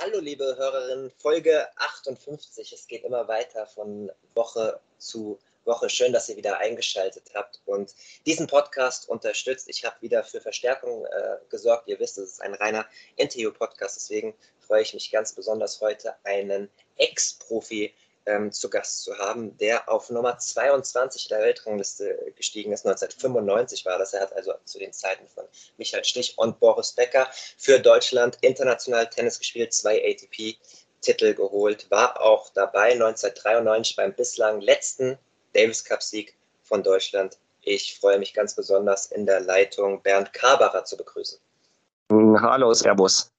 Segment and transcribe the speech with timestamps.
[0.00, 2.72] Hallo liebe Hörerinnen, Folge 58.
[2.72, 5.90] Es geht immer weiter von Woche zu Woche.
[5.90, 9.68] Schön, dass ihr wieder eingeschaltet habt und diesen Podcast unterstützt.
[9.68, 11.86] Ich habe wieder für Verstärkung äh, gesorgt.
[11.86, 12.86] Ihr wisst, es ist ein reiner
[13.16, 13.96] Interview-Podcast.
[13.96, 17.92] Deswegen freue ich mich ganz besonders heute einen Ex-Profi
[18.30, 22.86] ähm, zu Gast zu haben, der auf Nummer 22 der Weltrangliste gestiegen ist.
[22.86, 24.14] 1995 war das.
[24.14, 25.44] Er hat also zu den Zeiten von
[25.76, 32.50] Michael Stich und Boris Becker für Deutschland international Tennis gespielt, zwei ATP-Titel geholt, war auch
[32.50, 35.18] dabei 1993 beim bislang letzten
[35.52, 37.38] Davis Cup-Sieg von Deutschland.
[37.62, 41.38] Ich freue mich ganz besonders in der Leitung Bernd Kaberer zu begrüßen.
[42.10, 43.30] Hallo, Servus.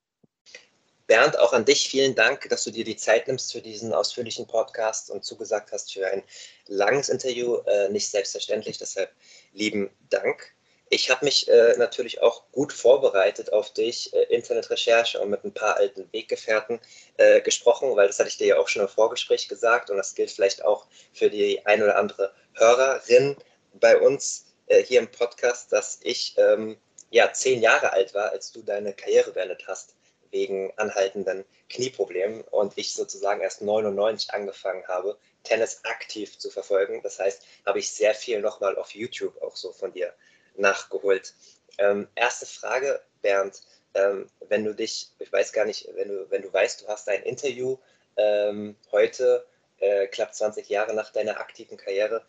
[1.12, 4.48] Bernd, auch an dich vielen Dank, dass du dir die Zeit nimmst für diesen ausführlichen
[4.48, 6.23] Podcast und zugesagt hast für ein
[6.67, 7.58] langes Interview.
[7.66, 9.12] Äh, nicht selbstverständlich, deshalb
[9.52, 10.54] lieben Dank.
[10.89, 15.54] Ich habe mich äh, natürlich auch gut vorbereitet auf dich, äh, Internetrecherche und mit ein
[15.54, 16.80] paar alten Weggefährten
[17.17, 20.16] äh, gesprochen, weil das hatte ich dir ja auch schon im Vorgespräch gesagt und das
[20.16, 23.36] gilt vielleicht auch für die ein oder andere Hörerin
[23.73, 26.78] bei uns äh, hier im Podcast, dass ich ähm,
[27.09, 29.95] ja zehn Jahre alt war, als du deine Karriere beendet hast
[30.32, 37.02] wegen anhaltenden Knieproblemen und ich sozusagen erst 99 angefangen habe, Tennis aktiv zu verfolgen.
[37.04, 40.14] Das heißt, habe ich sehr viel nochmal auf YouTube auch so von dir
[40.56, 41.34] nachgeholt.
[41.78, 43.62] Ähm, erste Frage, Bernd,
[43.94, 47.10] ähm, wenn du dich, ich weiß gar nicht, wenn du, wenn du weißt, du hast
[47.10, 47.78] ein Interview
[48.18, 49.45] ähm, heute,
[49.80, 52.23] äh, knapp 20 Jahre nach deiner aktiven Karriere,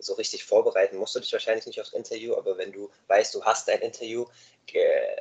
[0.00, 3.44] so richtig vorbereiten musst du dich wahrscheinlich nicht aufs Interview, aber wenn du weißt, du
[3.44, 4.26] hast ein Interview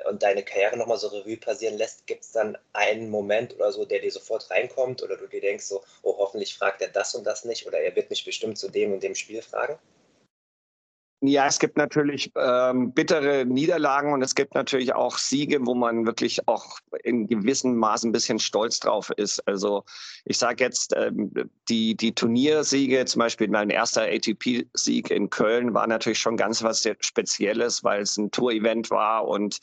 [0.09, 3.85] und deine Karriere nochmal so Revue passieren lässt, gibt es dann einen Moment oder so,
[3.85, 7.23] der dir sofort reinkommt oder du dir denkst so, oh, hoffentlich fragt er das und
[7.23, 9.79] das nicht oder er wird mich bestimmt zu dem und dem Spiel fragen?
[11.23, 16.07] Ja, es gibt natürlich ähm, bittere Niederlagen und es gibt natürlich auch Siege, wo man
[16.07, 19.47] wirklich auch in gewissem Maße ein bisschen stolz drauf ist.
[19.47, 19.83] Also
[20.25, 21.31] ich sage jetzt, ähm,
[21.69, 26.89] die, die Turniersiege, zum Beispiel mein erster ATP-Sieg in Köln, war natürlich schon ganz was
[27.01, 29.59] Spezielles, weil es ein Tour-Event war und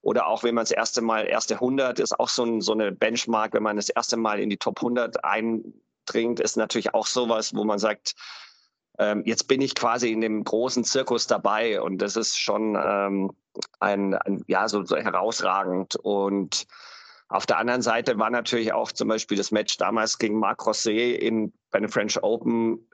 [0.00, 2.90] oder auch wenn man das erste Mal, erste 100 ist auch so, ein, so eine
[2.90, 7.54] Benchmark, wenn man das erste Mal in die Top 100 eindringt, ist natürlich auch sowas,
[7.54, 8.14] wo man sagt,
[9.24, 13.32] jetzt bin ich quasi in dem großen Zirkus dabei und das ist schon ähm,
[13.80, 15.96] ein, ein, ja, so, so herausragend.
[15.96, 16.66] Und
[17.28, 21.20] auf der anderen Seite war natürlich auch zum Beispiel das Match damals gegen Marc Rosset
[21.20, 22.86] in, bei den French Open,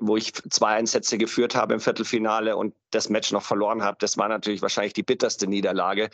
[0.00, 3.96] wo ich zwei Einsätze geführt habe im Viertelfinale und das Match noch verloren habe.
[4.00, 6.10] Das war natürlich wahrscheinlich die bitterste Niederlage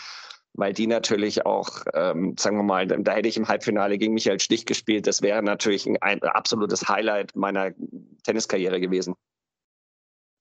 [0.54, 4.40] weil die natürlich auch, ähm, sagen wir mal, da hätte ich im Halbfinale gegen Michael
[4.40, 5.06] Stich gespielt.
[5.06, 7.72] Das wäre natürlich ein, ein absolutes Highlight meiner
[8.24, 9.14] Tenniskarriere gewesen.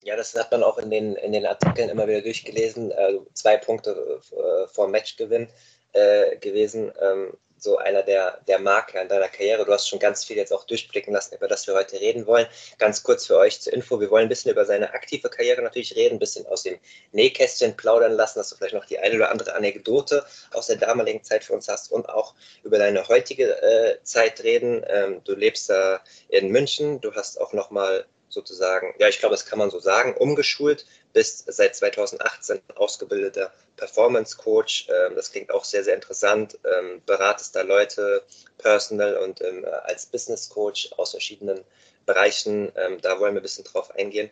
[0.03, 2.91] Ja, das hat man auch in den, in den Artikeln immer wieder durchgelesen.
[2.91, 3.91] Äh, zwei Punkte
[4.31, 5.47] äh, vor Matchgewinn
[5.93, 6.91] äh, gewesen.
[6.99, 9.65] Ähm, so einer der, der Marker in deiner Karriere.
[9.65, 12.47] Du hast schon ganz viel jetzt auch durchblicken lassen, über das wir heute reden wollen.
[12.79, 13.99] Ganz kurz für euch zur Info.
[13.99, 16.79] Wir wollen ein bisschen über seine aktive Karriere natürlich reden, ein bisschen aus dem
[17.11, 21.23] Nähkästchen plaudern lassen, dass du vielleicht noch die eine oder andere Anekdote aus der damaligen
[21.23, 22.33] Zeit für uns hast und auch
[22.63, 24.83] über deine heutige äh, Zeit reden.
[24.87, 26.99] Ähm, du lebst da in München.
[26.99, 31.51] Du hast auch nochmal sozusagen, ja, ich glaube, das kann man so sagen, umgeschult, bist
[31.51, 34.87] seit 2018 ausgebildeter Performance Coach.
[34.89, 36.57] Ähm, das klingt auch sehr, sehr interessant.
[36.65, 38.23] Ähm, beratest da Leute
[38.57, 41.63] personal und ähm, als Business Coach aus verschiedenen
[42.07, 42.71] Bereichen.
[43.01, 44.31] da wollen wir ein bisschen drauf eingehen.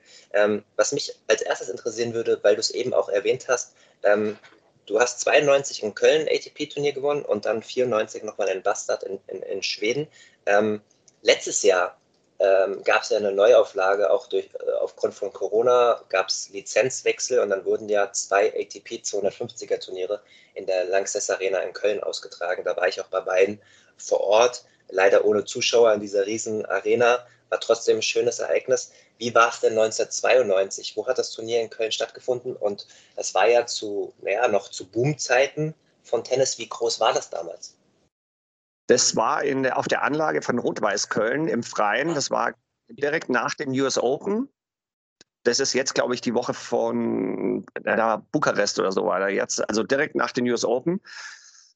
[0.76, 3.74] was mich als erstes interessieren würde, weil du es eben auch erwähnt hast,
[4.88, 9.44] du hast 92 in Köln ATP-Turnier gewonnen und dann 94 nochmal in Bastard in, in,
[9.44, 10.08] in Schweden.
[11.22, 11.99] letztes Jahr
[12.40, 17.40] ähm, gab es ja eine Neuauflage, auch durch, äh, aufgrund von Corona gab es Lizenzwechsel
[17.40, 20.22] und dann wurden ja zwei ATP 250er Turniere
[20.54, 22.64] in der Lanxess Arena in Köln ausgetragen.
[22.64, 23.62] Da war ich auch bei beiden
[23.98, 28.92] vor Ort, leider ohne Zuschauer in dieser riesen Arena, war trotzdem ein schönes Ereignis.
[29.18, 30.96] Wie war es denn 1992?
[30.96, 32.56] Wo hat das Turnier in Köln stattgefunden?
[32.56, 36.58] Und das war ja zu, naja, noch zu Boomzeiten von Tennis.
[36.58, 37.76] Wie groß war das damals?
[38.90, 42.16] Das war in, auf der Anlage von Rot-Weiß Köln im Freien.
[42.16, 42.56] Das war
[42.90, 44.50] direkt nach dem US Open.
[45.44, 49.68] Das ist jetzt, glaube ich, die Woche von da Bukarest oder so da jetzt.
[49.70, 51.02] Also direkt nach dem US Open.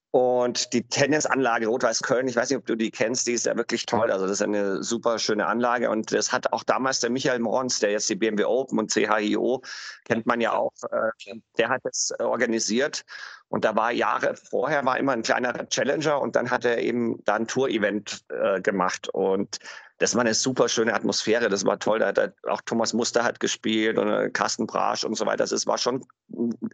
[0.10, 3.56] Und die Tennisanlage Rot-Weiß Köln, ich weiß nicht, ob du die kennst, die ist ja
[3.56, 4.10] wirklich toll.
[4.10, 5.92] Also das ist eine super schöne Anlage.
[5.92, 9.62] Und das hat auch damals der Michael Morons, der jetzt die BMW Open und CHIO,
[10.06, 13.06] kennt man ja auch, äh, der hat das organisiert.
[13.54, 17.24] Und da war Jahre vorher war immer ein kleiner Challenger und dann hat er eben
[17.24, 19.10] da ein Tour-Event äh, gemacht.
[19.10, 19.60] Und
[20.00, 21.50] das war eine super schöne Atmosphäre.
[21.50, 22.00] Das war toll.
[22.00, 25.46] Da hat auch Thomas Muster hat gespielt und äh, Carsten Brasch und so weiter.
[25.46, 26.04] Das war schon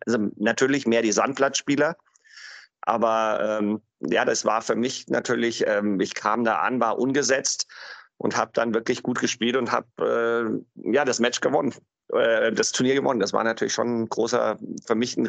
[0.06, 1.98] also natürlich mehr die Sandplatzspieler.
[2.80, 7.68] Aber ähm, ja, das war für mich natürlich, ähm, ich kam da an, war ungesetzt
[8.20, 11.74] und habe dann wirklich gut gespielt und habe äh, ja das Match gewonnen,
[12.14, 13.20] äh, das Turnier gewonnen.
[13.20, 15.26] Das war natürlich schon ein großer, für mich ein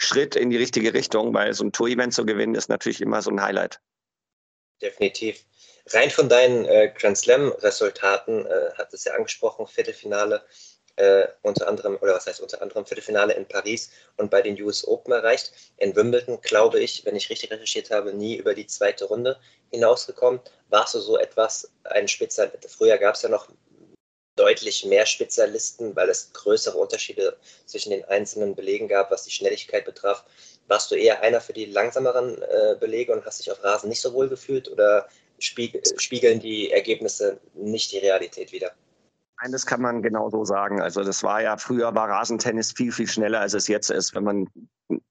[0.00, 3.30] Riesenschritt in die richtige Richtung, weil so ein Tour-Event zu gewinnen ist natürlich immer so
[3.30, 3.80] ein Highlight.
[4.80, 5.44] Definitiv.
[5.88, 10.42] Rein von deinen äh, Grand Slam-Resultaten, äh, hat es ja angesprochen, Viertelfinale
[10.96, 14.86] äh, unter anderem, oder was heißt unter anderem, Viertelfinale in Paris und bei den US
[14.86, 15.52] Open erreicht.
[15.76, 19.38] In Wimbledon, glaube ich, wenn ich richtig recherchiert habe, nie über die zweite Runde
[19.70, 20.40] hinausgekommen.
[20.68, 22.70] Warst du so etwas, ein Spezialist?
[22.70, 23.48] Früher gab es ja noch
[24.40, 29.84] deutlich mehr Spezialisten, weil es größere Unterschiede zwischen den einzelnen Belegen gab, was die Schnelligkeit
[29.84, 30.24] betraf.
[30.66, 34.00] Warst du eher einer für die langsameren äh, Belege und hast dich auf Rasen nicht
[34.00, 35.08] so wohl gefühlt oder
[35.38, 38.72] spiegeln die Ergebnisse nicht die Realität wieder?
[39.42, 40.82] Nein, das kann man genau so sagen.
[40.82, 44.14] Also das war ja, früher war Rasentennis viel, viel schneller, als es jetzt ist.
[44.14, 44.48] Wenn man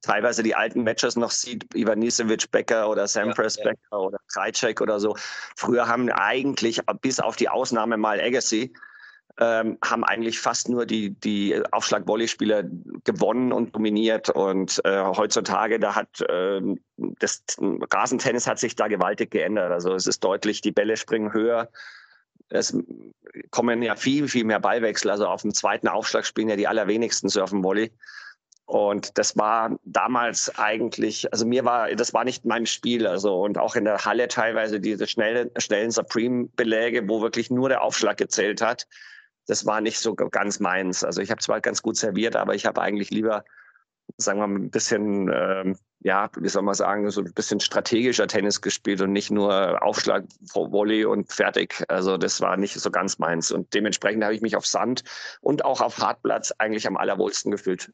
[0.02, 3.70] teilweise die alten Matches noch sieht, Ivanisevic Becker oder Sampras ja, ja.
[3.72, 5.16] Becker oder Krajcek oder so.
[5.56, 8.74] Früher haben eigentlich, bis auf die Ausnahme mal Agassi,
[9.40, 12.64] ähm, haben eigentlich fast nur die, die Aufschlag-Volley-Spieler
[13.04, 14.30] gewonnen und dominiert.
[14.30, 16.62] Und äh, heutzutage, da hat äh,
[16.98, 19.72] das Rasentennis hat sich da gewaltig geändert.
[19.72, 21.70] Also es ist deutlich, die Bälle springen höher
[22.50, 22.76] es
[23.52, 25.12] kommen ja viel, viel mehr Ballwechsel.
[25.12, 27.92] Also auf dem zweiten Aufschlag spielen ja die allerwenigsten Surfen-Volley.
[28.66, 33.08] Und das war damals eigentlich, also mir war, das war nicht mein Spiel.
[33.08, 37.84] Also und auch in der Halle teilweise diese schnellen, schnellen Supreme-Beläge, wo wirklich nur der
[37.84, 38.88] Aufschlag gezählt hat.
[39.50, 41.04] Das war nicht so ganz meins.
[41.04, 43.44] Also ich habe zwar ganz gut serviert, aber ich habe eigentlich lieber,
[44.18, 48.28] sagen wir mal, ein bisschen ähm, ja, wie soll man sagen, so ein bisschen strategischer
[48.28, 50.24] Tennis gespielt und nicht nur Aufschlag,
[50.54, 51.84] Volley und fertig.
[51.90, 53.52] Also das war nicht so ganz meins.
[53.52, 55.04] Und dementsprechend habe ich mich auf Sand
[55.42, 57.92] und auch auf Hartplatz eigentlich am allerwohlsten gefühlt.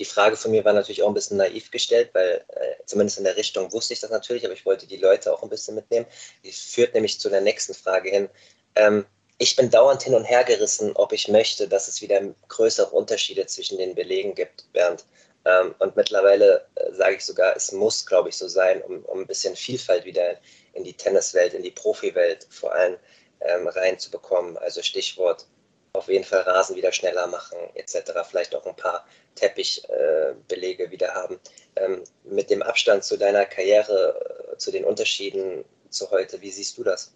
[0.00, 3.24] Die Frage von mir war natürlich auch ein bisschen naiv gestellt, weil äh, zumindest in
[3.24, 6.06] der Richtung wusste ich das natürlich, aber ich wollte die Leute auch ein bisschen mitnehmen.
[6.42, 8.30] Die führt nämlich zu der nächsten Frage hin.
[8.76, 9.04] Ähm,
[9.40, 13.46] ich bin dauernd hin und her gerissen, ob ich möchte, dass es wieder größere Unterschiede
[13.46, 15.06] zwischen den Belegen gibt, Bernd.
[15.46, 19.20] Ähm, und mittlerweile äh, sage ich sogar, es muss, glaube ich, so sein, um, um
[19.20, 20.36] ein bisschen Vielfalt wieder
[20.74, 22.98] in die Tenniswelt, in die Profiwelt vor allem
[23.40, 24.58] ähm, reinzubekommen.
[24.58, 25.46] Also Stichwort
[25.94, 28.12] auf jeden Fall Rasen wieder schneller machen, etc.
[28.28, 29.06] Vielleicht auch ein paar
[29.36, 31.40] Teppichbelege äh, wieder haben.
[31.76, 36.76] Ähm, mit dem Abstand zu deiner Karriere, äh, zu den Unterschieden zu heute, wie siehst
[36.76, 37.14] du das?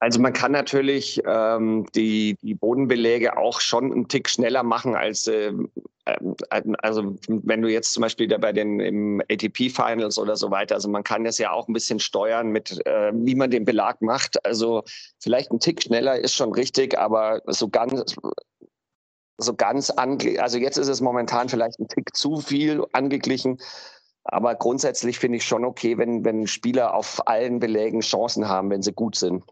[0.00, 5.26] Also man kann natürlich ähm, die, die Bodenbeläge auch schon einen Tick schneller machen als
[5.28, 5.52] äh,
[6.78, 10.74] also wenn du jetzt zum Beispiel da bei den im ATP Finals oder so weiter,
[10.74, 14.00] also man kann das ja auch ein bisschen steuern mit, äh, wie man den Belag
[14.00, 14.44] macht.
[14.44, 14.82] Also
[15.18, 18.16] vielleicht ein Tick schneller ist schon richtig, aber so ganz
[19.36, 23.58] so ganz ange also jetzt ist es momentan vielleicht ein Tick zu viel angeglichen.
[24.24, 28.82] Aber grundsätzlich finde ich schon okay, wenn, wenn Spieler auf allen Belägen Chancen haben, wenn
[28.82, 29.44] sie gut sind.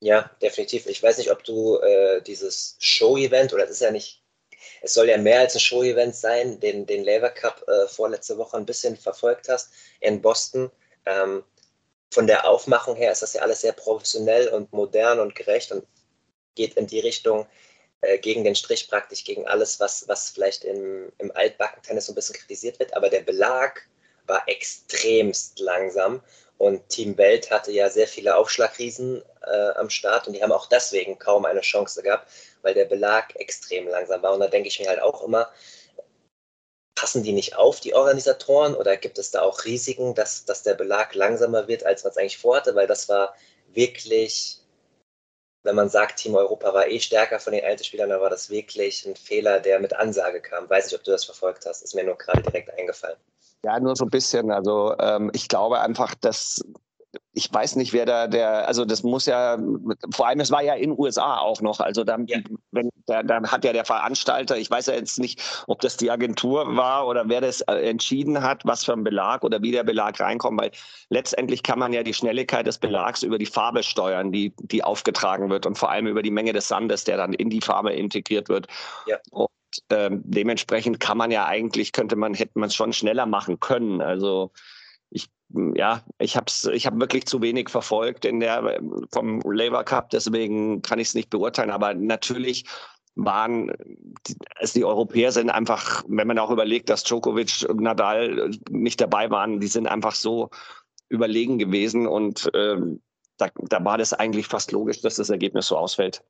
[0.00, 0.86] Ja, definitiv.
[0.86, 4.22] Ich weiß nicht, ob du äh, dieses Show-Event, oder es ist ja nicht,
[4.82, 8.56] es soll ja mehr als ein Show-Event sein, den, den Labour Cup äh, vorletzte Woche
[8.56, 10.70] ein bisschen verfolgt hast in Boston.
[11.06, 11.44] Ähm,
[12.12, 15.86] von der Aufmachung her ist das ja alles sehr professionell und modern und gerecht und
[16.54, 17.46] geht in die Richtung
[18.02, 22.14] äh, gegen den Strich praktisch, gegen alles, was, was vielleicht im, im Altbacken-Tennis so ein
[22.14, 22.94] bisschen kritisiert wird.
[22.94, 23.82] Aber der Belag
[24.26, 26.22] war extremst langsam
[26.58, 30.66] und Team Welt hatte ja sehr viele Aufschlagriesen äh, am Start und die haben auch
[30.68, 32.30] deswegen kaum eine Chance gehabt,
[32.62, 34.32] weil der Belag extrem langsam war.
[34.32, 35.50] Und da denke ich mir halt auch immer,
[36.94, 40.74] passen die nicht auf, die Organisatoren, oder gibt es da auch Risiken, dass, dass der
[40.74, 42.74] Belag langsamer wird, als man es eigentlich vorhatte?
[42.74, 43.36] Weil das war
[43.68, 44.58] wirklich,
[45.62, 49.04] wenn man sagt, Team Europa war eh stärker von den Einzelspielern, dann war das wirklich
[49.04, 50.70] ein Fehler, der mit Ansage kam.
[50.70, 53.18] Weiß nicht, ob du das verfolgt hast, ist mir nur gerade direkt eingefallen.
[53.64, 54.50] Ja, nur so ein bisschen.
[54.50, 56.62] Also ähm, ich glaube einfach, dass
[57.32, 59.58] ich weiß nicht, wer da der, also das muss ja,
[60.12, 62.38] vor allem es war ja in den USA auch noch, also da, ja.
[62.70, 66.10] wenn, da, da hat ja der Veranstalter, ich weiß ja jetzt nicht, ob das die
[66.10, 69.84] Agentur war oder wer das äh, entschieden hat, was für ein Belag oder wie der
[69.84, 70.70] Belag reinkommt, weil
[71.10, 75.50] letztendlich kann man ja die Schnelligkeit des Belags über die Farbe steuern, die, die aufgetragen
[75.50, 78.48] wird und vor allem über die Menge des Sandes, der dann in die Farbe integriert
[78.48, 78.66] wird.
[79.06, 79.18] Ja.
[79.30, 79.48] Und
[79.90, 84.00] ähm, dementsprechend kann man ja eigentlich, könnte man, hätte man es schon schneller machen können.
[84.00, 84.52] Also
[85.10, 85.28] ich,
[85.74, 88.80] ja, ich habe ich hab wirklich zu wenig verfolgt in der,
[89.12, 91.70] vom Labour Cup, deswegen kann ich es nicht beurteilen.
[91.70, 92.64] Aber natürlich
[93.14, 93.72] waren,
[94.56, 99.30] also die Europäer sind einfach, wenn man auch überlegt, dass Djokovic und Nadal nicht dabei
[99.30, 100.50] waren, die sind einfach so
[101.08, 103.00] überlegen gewesen und ähm,
[103.38, 106.22] da, da war das eigentlich fast logisch, dass das Ergebnis so ausfällt.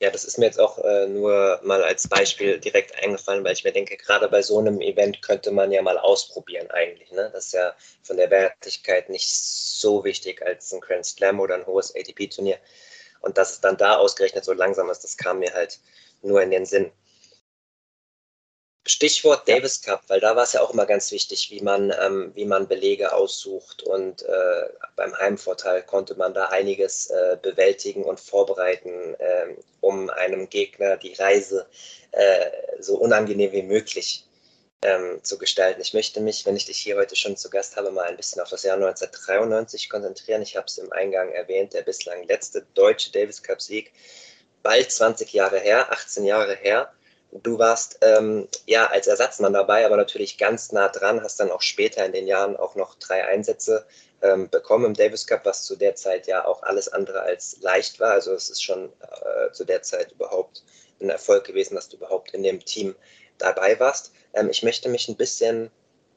[0.00, 3.64] Ja, das ist mir jetzt auch äh, nur mal als Beispiel direkt eingefallen, weil ich
[3.64, 7.10] mir denke, gerade bei so einem Event könnte man ja mal ausprobieren eigentlich.
[7.10, 7.30] Ne?
[7.32, 7.74] Das ist ja
[8.04, 12.58] von der Wertigkeit nicht so wichtig als ein Grand Slam oder ein hohes ATP-Turnier.
[13.22, 15.80] Und dass es dann da ausgerechnet so langsam ist, das kam mir halt
[16.22, 16.92] nur in den Sinn.
[18.88, 22.32] Stichwort Davis Cup, weil da war es ja auch immer ganz wichtig, wie man, ähm,
[22.34, 28.18] wie man Belege aussucht und äh, beim Heimvorteil konnte man da einiges äh, bewältigen und
[28.18, 31.66] vorbereiten, äh, um einem Gegner die Reise
[32.12, 32.46] äh,
[32.80, 34.24] so unangenehm wie möglich
[34.80, 35.82] ähm, zu gestalten.
[35.82, 38.40] Ich möchte mich, wenn ich dich hier heute schon zu Gast habe, mal ein bisschen
[38.40, 40.40] auf das Jahr 1993 konzentrieren.
[40.40, 43.92] Ich habe es im Eingang erwähnt, der bislang letzte deutsche Davis Cup Sieg,
[44.62, 46.90] bald 20 Jahre her, 18 Jahre her
[47.30, 51.60] Du warst ähm, ja als Ersatzmann dabei, aber natürlich ganz nah dran, hast dann auch
[51.60, 53.86] später in den Jahren auch noch drei Einsätze
[54.22, 58.00] ähm, bekommen im Davis Cup, was zu der Zeit ja auch alles andere als leicht
[58.00, 58.12] war.
[58.12, 60.64] Also es ist schon äh, zu der Zeit überhaupt
[61.00, 62.96] ein Erfolg gewesen, dass du überhaupt in dem Team
[63.36, 64.12] dabei warst.
[64.32, 65.70] Ähm, ich möchte mich ein bisschen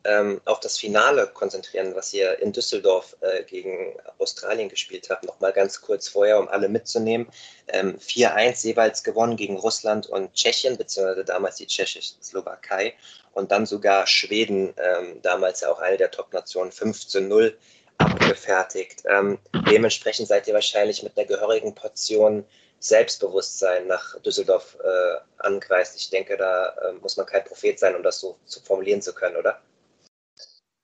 [0.03, 5.25] ähm, auf das Finale konzentrieren, was ihr in Düsseldorf äh, gegen Australien gespielt habt.
[5.25, 7.27] Nochmal ganz kurz vorher, um alle mitzunehmen.
[7.67, 12.93] Ähm, 4-1 jeweils gewonnen gegen Russland und Tschechien, beziehungsweise damals die Tschechoslowakei
[13.33, 17.53] und dann sogar Schweden, ähm, damals ja auch eine der Top-Nationen, 5-0
[17.97, 19.03] abgefertigt.
[19.05, 19.37] Ähm,
[19.69, 22.45] dementsprechend seid ihr wahrscheinlich mit einer gehörigen Portion
[22.79, 25.95] Selbstbewusstsein nach Düsseldorf äh, angereist.
[25.95, 29.13] Ich denke, da äh, muss man kein Prophet sein, um das so zu formulieren zu
[29.13, 29.61] können, oder?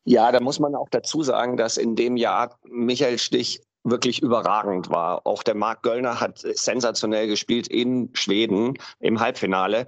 [0.10, 4.90] Ja, da muss man auch dazu sagen, dass in dem Jahr Michael Stich wirklich überragend
[4.90, 5.28] war.
[5.28, 9.86] Auch der Marc Göllner hat sensationell gespielt in Schweden im Halbfinale.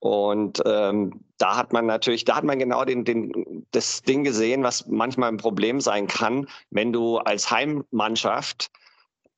[0.00, 4.64] Und ähm, da hat man natürlich, da hat man genau den, den, das Ding gesehen,
[4.64, 8.68] was manchmal ein Problem sein kann, wenn du als Heimmannschaft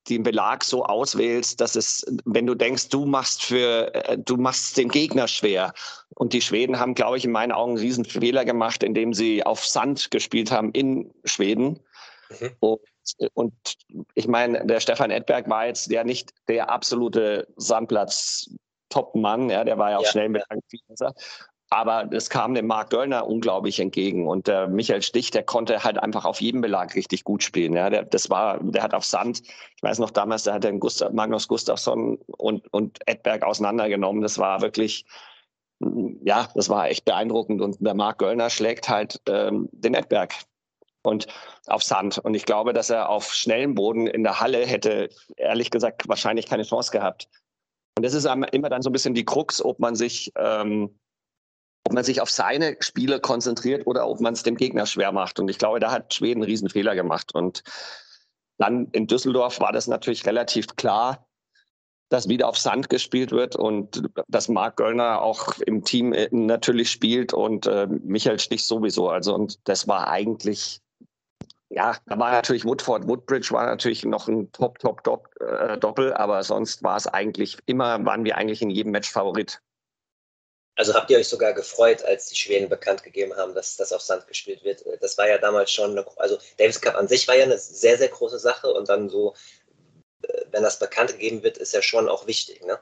[0.09, 4.77] den Belag so auswählst, dass es, wenn du denkst, du machst für, äh, du machst
[4.77, 5.73] dem Gegner schwer.
[6.15, 9.45] Und die Schweden haben, glaube ich, in meinen Augen einen riesen Fehler gemacht, indem sie
[9.45, 11.81] auf Sand gespielt haben in Schweden.
[12.31, 12.51] Mhm.
[12.61, 12.81] Und,
[13.35, 13.53] und,
[14.15, 19.91] ich meine, der Stefan Edberg war jetzt ja nicht der absolute Sandplatz-Top-Mann, ja, der war
[19.91, 20.45] ja auch ja, schnell mit
[20.99, 21.13] ja.
[21.73, 24.27] Aber es kam dem Marc Göllner unglaublich entgegen.
[24.27, 27.75] Und der Michael Stich, der konnte halt einfach auf jedem Belag richtig gut spielen.
[27.75, 30.81] Ja, der, das war, der hat auf Sand, ich weiß noch damals, der hat den
[30.81, 34.21] Gustav, Magnus Gustafsson und, und Edberg auseinandergenommen.
[34.21, 35.07] Das war wirklich,
[36.25, 37.63] ja, das war echt beeindruckend.
[37.63, 40.35] Und der Marc Göllner schlägt halt ähm, den Edberg.
[41.03, 41.29] Und
[41.67, 42.19] auf Sand.
[42.19, 46.47] Und ich glaube, dass er auf schnellem Boden in der Halle hätte, ehrlich gesagt, wahrscheinlich
[46.47, 47.27] keine Chance gehabt.
[47.97, 50.99] Und das ist immer dann so ein bisschen die Krux, ob man sich ähm,
[51.85, 55.41] ob man sich auf seine Spiele konzentriert oder ob man es dem Gegner schwer macht.
[55.41, 57.35] Und ich glaube, da hat Schweden einen Riesenfehler gemacht.
[57.35, 57.63] Und
[58.59, 61.27] dann in Düsseldorf war das natürlich relativ klar,
[62.11, 66.91] dass wieder auf Sand gespielt wird und dass Marc Göllner auch im Team äh, natürlich
[66.91, 69.09] spielt und äh, Michael Stich sowieso.
[69.09, 70.81] Also und das war eigentlich,
[71.71, 76.13] ja, da war natürlich Woodford, Woodbridge war natürlich noch ein Top, Top, Top äh, Doppel,
[76.13, 79.63] aber sonst war es eigentlich immer, waren wir eigentlich in jedem Match Favorit.
[80.77, 84.01] Also habt ihr euch sogar gefreut, als die Schweden bekannt gegeben haben, dass das auf
[84.01, 84.83] Sand gespielt wird?
[85.01, 87.99] Das war ja damals schon, eine, also Davis Cup an sich war ja eine sehr,
[87.99, 89.35] sehr große Sache und dann so,
[90.23, 92.79] äh, wenn das bekannt gegeben wird, ist ja schon auch wichtig, ne?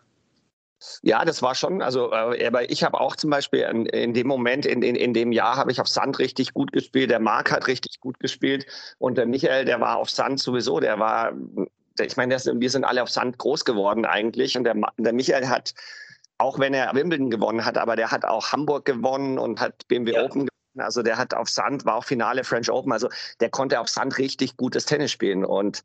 [1.02, 4.28] Ja, das war schon, also äh, aber ich habe auch zum Beispiel in, in dem
[4.28, 7.50] Moment, in, in, in dem Jahr habe ich auf Sand richtig gut gespielt, der Marc
[7.50, 8.64] hat richtig gut gespielt
[8.98, 11.32] und der Michael, der war auf Sand sowieso, der war,
[12.00, 15.74] ich meine, wir sind alle auf Sand groß geworden eigentlich und der, der Michael hat
[16.38, 20.12] auch wenn er Wimbledon gewonnen hat, aber der hat auch Hamburg gewonnen und hat BMW
[20.12, 20.22] ja.
[20.22, 20.48] Open gewonnen.
[20.78, 22.92] Also der hat auf Sand, war auch Finale French Open.
[22.92, 23.08] Also
[23.40, 25.44] der konnte auf Sand richtig gutes Tennis spielen.
[25.44, 25.82] Und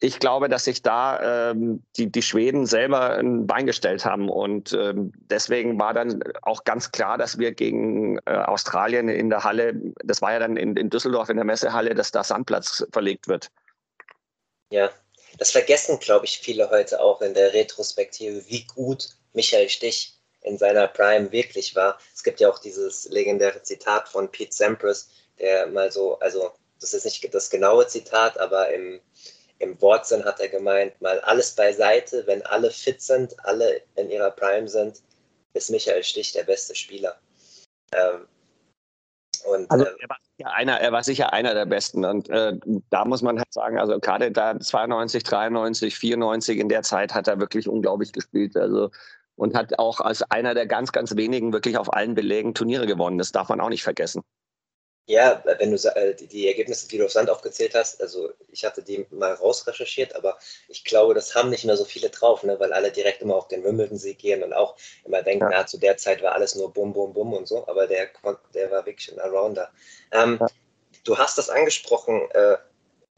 [0.00, 4.28] ich glaube, dass sich da ähm, die, die Schweden selber ein Bein gestellt haben.
[4.28, 9.44] Und ähm, deswegen war dann auch ganz klar, dass wir gegen äh, Australien in der
[9.44, 13.28] Halle, das war ja dann in, in Düsseldorf in der Messehalle, dass da Sandplatz verlegt
[13.28, 13.50] wird.
[14.70, 14.90] Ja,
[15.38, 20.58] das vergessen, glaube ich, viele heute auch in der Retrospektive, wie gut Michael Stich in
[20.58, 21.98] seiner Prime wirklich war.
[22.14, 26.94] Es gibt ja auch dieses legendäre Zitat von Pete Sampras, der mal so, also das
[26.94, 29.00] ist nicht das genaue Zitat, aber im,
[29.58, 34.30] im Wortsinn hat er gemeint, mal alles beiseite, wenn alle fit sind, alle in ihrer
[34.30, 35.02] Prime sind,
[35.54, 37.18] ist Michael Stich der beste Spieler.
[37.92, 38.26] Ähm,
[39.46, 42.04] und, also äh, er war, sicher einer, er war sicher einer der Besten.
[42.04, 42.58] Und äh,
[42.90, 47.28] da muss man halt sagen, also gerade da 92, 93, 94, in der Zeit hat
[47.28, 48.56] er wirklich unglaublich gespielt.
[48.56, 48.90] Also
[49.36, 53.18] und hat auch als einer der ganz, ganz wenigen wirklich auf allen Belegen Turniere gewonnen.
[53.18, 54.22] Das darf man auch nicht vergessen.
[55.08, 58.82] Ja, wenn du äh, die Ergebnisse, die du auf Sand aufgezählt hast, also ich hatte
[58.82, 62.72] die mal rausrecherchiert, aber ich glaube, das haben nicht mehr so viele drauf, ne, weil
[62.72, 64.74] alle direkt immer auf den Wimbledon-Sieg gehen und auch
[65.04, 65.60] immer denken, ja.
[65.60, 68.08] na, zu der Zeit war alles nur Bum, Bum, Bum und so, aber der,
[68.52, 69.70] der war wirklich ein Arounder.
[70.10, 70.48] Ähm, ja.
[71.04, 72.56] Du hast das angesprochen, äh,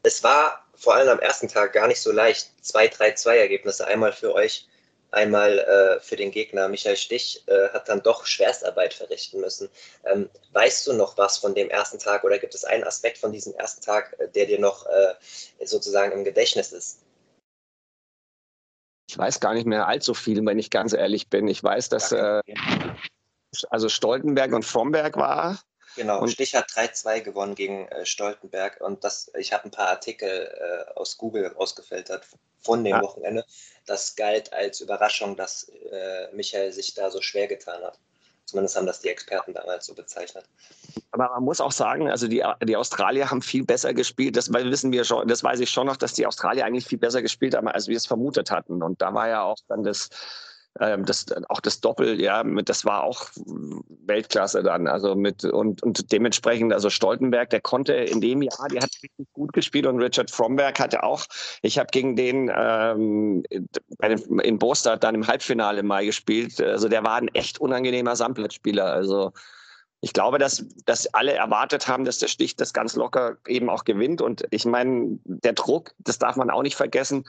[0.03, 3.87] es war vor allem am ersten Tag gar nicht so leicht, zwei, drei, zwei Ergebnisse,
[3.87, 4.67] einmal für euch
[5.11, 9.69] einmal äh, für den Gegner Michael Stich äh, hat dann doch Schwerstarbeit verrichten müssen.
[10.05, 13.31] Ähm, weißt du noch was von dem ersten Tag oder gibt es einen Aspekt von
[13.31, 16.99] diesem ersten Tag, äh, der dir noch äh, sozusagen im Gedächtnis ist?
[19.09, 21.47] Ich weiß gar nicht mehr allzu viel, wenn ich ganz ehrlich bin.
[21.47, 22.41] Ich weiß, dass äh,
[23.69, 25.59] also Stoltenberg und Fromberg war.
[25.95, 29.87] Genau, und Stich hat 3-2 gewonnen gegen äh, Stoltenberg und das, ich habe ein paar
[29.87, 32.25] Artikel äh, aus Google rausgefiltert
[32.61, 33.01] von dem ja.
[33.01, 33.45] Wochenende.
[33.85, 37.97] Das galt als Überraschung, dass äh, Michael sich da so schwer getan hat.
[38.45, 40.43] Zumindest haben das die Experten damals so bezeichnet.
[41.11, 44.35] Aber man muss auch sagen, also die, die Australier haben viel besser gespielt.
[44.35, 47.21] Das wissen wir schon, das weiß ich schon noch, dass die Australier eigentlich viel besser
[47.21, 48.81] gespielt haben, als wir es vermutet hatten.
[48.81, 50.09] Und da war ja auch dann das,
[50.79, 53.29] ähm, das, auch das Doppel, ja, mit, das war auch
[54.05, 54.87] Weltklasse dann.
[54.87, 59.27] Also mit und, und dementsprechend, also Stoltenberg, der konnte in dem Jahr, der hat richtig
[59.33, 61.25] gut gespielt und Richard Fromberg hatte auch,
[61.61, 66.61] ich habe gegen den ähm, in Bostad dann im Halbfinale mal gespielt.
[66.61, 68.85] Also der war ein echt unangenehmer Samtplatzspieler.
[68.85, 69.33] Also
[70.01, 73.83] ich glaube, dass, dass alle erwartet haben, dass der Stich das ganz locker eben auch
[73.83, 74.21] gewinnt.
[74.21, 77.25] Und ich meine, der Druck, das darf man auch nicht vergessen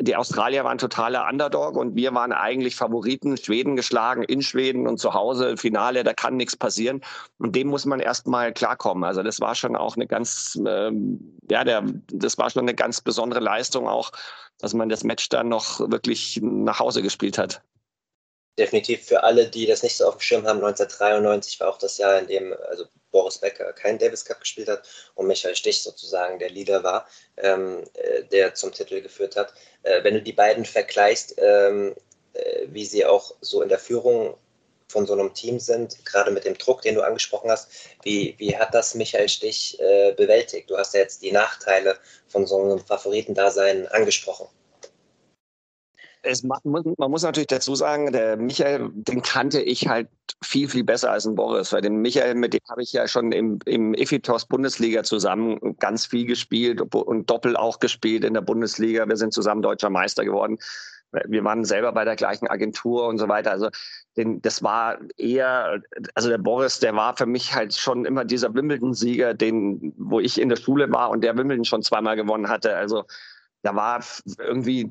[0.00, 4.98] die Australier waren totaler Underdog und wir waren eigentlich Favoriten, Schweden geschlagen, in Schweden und
[4.98, 7.00] zu Hause, Finale, da kann nichts passieren.
[7.38, 9.04] Und dem muss man erstmal klarkommen.
[9.04, 13.00] Also das war schon auch eine ganz, ähm, ja, der, das war schon eine ganz
[13.00, 14.12] besondere Leistung auch,
[14.58, 17.62] dass man das Match dann noch wirklich nach Hause gespielt hat
[18.58, 21.98] definitiv für alle, die das nicht so auf dem Schirm haben, 1993 war auch das
[21.98, 24.82] Jahr, in dem also Boris Becker keinen Davis Cup gespielt hat
[25.14, 29.54] und Michael Stich sozusagen der Leader war, ähm, äh, der zum Titel geführt hat.
[29.82, 31.94] Äh, wenn du die beiden vergleichst, ähm,
[32.34, 34.36] äh, wie sie auch so in der Führung
[34.88, 37.70] von so einem Team sind, gerade mit dem Druck, den du angesprochen hast,
[38.02, 40.70] wie, wie hat das Michael Stich äh, bewältigt?
[40.70, 44.48] Du hast ja jetzt die Nachteile von so einem Favoritendasein angesprochen
[46.28, 50.08] es, man, muss natürlich dazu sagen, der Michael, den kannte ich halt
[50.44, 53.32] viel, viel besser als ein Boris, weil den Michael, mit dem habe ich ja schon
[53.32, 59.08] im, im Ifitos Bundesliga zusammen ganz viel gespielt und doppelt auch gespielt in der Bundesliga.
[59.08, 60.58] Wir sind zusammen deutscher Meister geworden.
[61.26, 63.50] Wir waren selber bei der gleichen Agentur und so weiter.
[63.50, 63.70] Also
[64.18, 65.80] den, das war eher,
[66.14, 70.38] also der Boris, der war für mich halt schon immer dieser Wimbledon-Sieger, den, wo ich
[70.38, 72.76] in der Schule war und der Wimbledon schon zweimal gewonnen hatte.
[72.76, 73.04] Also
[73.62, 74.04] da war
[74.38, 74.90] irgendwie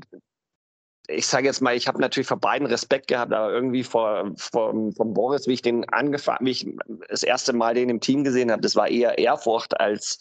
[1.07, 4.73] ich sage jetzt mal, ich habe natürlich vor beiden Respekt gehabt, aber irgendwie vor, vor
[4.95, 6.67] vom Boris, wie ich den angefangen, wie ich
[7.09, 10.19] das erste Mal den im Team gesehen habe, das war eher Ehrfurcht als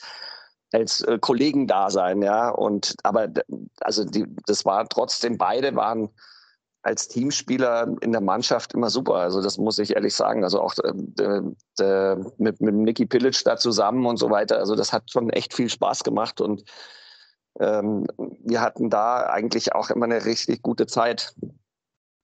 [0.72, 2.50] als äh, Kollegendasein, ja.
[2.50, 3.28] Und aber
[3.80, 6.10] also die, das war trotzdem beide waren
[6.82, 9.16] als Teamspieler in der Mannschaft immer super.
[9.16, 10.44] Also das muss ich ehrlich sagen.
[10.44, 14.58] Also auch äh, äh, mit, mit Niki Pilic da zusammen und so weiter.
[14.58, 16.62] Also das hat schon echt viel Spaß gemacht und
[17.60, 21.34] ähm, wir hatten da eigentlich auch immer eine richtig gute Zeit.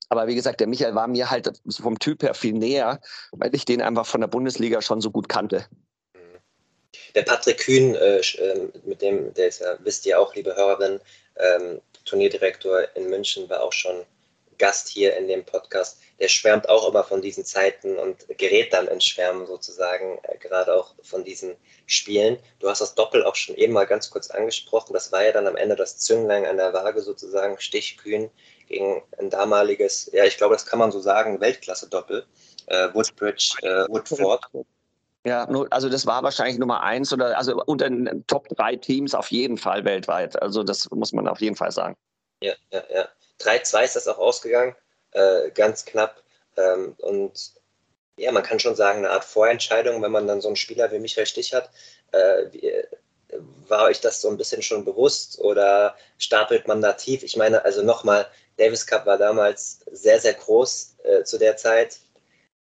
[0.08, 3.00] Aber wie gesagt, der Michael war mir halt vom Typ her viel näher,
[3.32, 5.66] weil ich den einfach von der Bundesliga schon so gut kannte.
[7.14, 11.00] Der Patrick Kühn, äh, ähm, mit dem, der ist ja, wisst ihr auch, liebe Hörerinnen,
[11.36, 14.04] ähm, Turnierdirektor in München, war auch schon
[14.62, 18.86] Gast hier in dem Podcast, der schwärmt auch immer von diesen Zeiten und gerät dann
[18.86, 22.38] ins Schwärmen sozusagen, äh, gerade auch von diesen Spielen.
[22.60, 24.92] Du hast das Doppel auch schon eben mal ganz kurz angesprochen.
[24.92, 28.30] Das war ja dann am Ende das Zünglein an der Waage sozusagen, Stichkühn
[28.68, 32.24] gegen ein damaliges, ja, ich glaube, das kann man so sagen, Weltklasse-Doppel.
[32.66, 34.44] Äh, Woodbridge, äh, Woodford.
[35.26, 39.32] Ja, also das war wahrscheinlich Nummer eins oder also unter den Top drei Teams auf
[39.32, 40.40] jeden Fall weltweit.
[40.40, 41.96] Also das muss man auf jeden Fall sagen.
[42.40, 43.08] Ja, ja, ja.
[43.42, 44.74] 3-2 ist das auch ausgegangen,
[45.12, 46.22] äh, ganz knapp.
[46.56, 47.52] Ähm, und
[48.16, 50.98] ja, man kann schon sagen, eine Art Vorentscheidung, wenn man dann so einen Spieler wie
[50.98, 51.70] Michael Stich hat.
[52.12, 52.72] Äh, wie,
[53.68, 57.22] war euch das so ein bisschen schon bewusst oder stapelt man da tief?
[57.22, 58.26] Ich meine, also nochmal,
[58.56, 61.98] Davis Cup war damals sehr, sehr groß äh, zu der Zeit.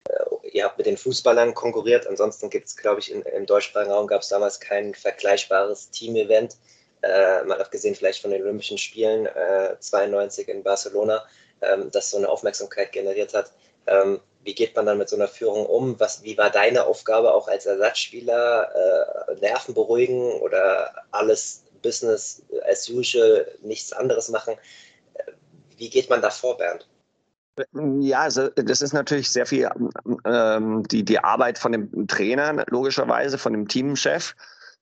[0.09, 2.07] Äh, ihr habt mit den Fußballern konkurriert.
[2.07, 6.57] Ansonsten gibt es, glaube ich, in, im deutschsprachigen Raum gab es damals kein vergleichbares Team-Event
[7.03, 11.25] äh, mal abgesehen vielleicht von den Olympischen Spielen äh, 92 in Barcelona,
[11.61, 13.53] ähm, das so eine Aufmerksamkeit generiert hat.
[13.87, 15.99] Ähm, wie geht man dann mit so einer Führung um?
[15.99, 18.71] Was, wie war deine Aufgabe auch als Ersatzspieler?
[19.29, 24.55] Äh, Nerven beruhigen oder alles Business as usual, nichts anderes machen?
[25.77, 26.89] Wie geht man da vor, Bernd?
[28.01, 29.69] Ja, also das ist natürlich sehr viel
[30.27, 34.35] ähm, die, die Arbeit von dem Trainer, logischerweise, von dem Teamchef.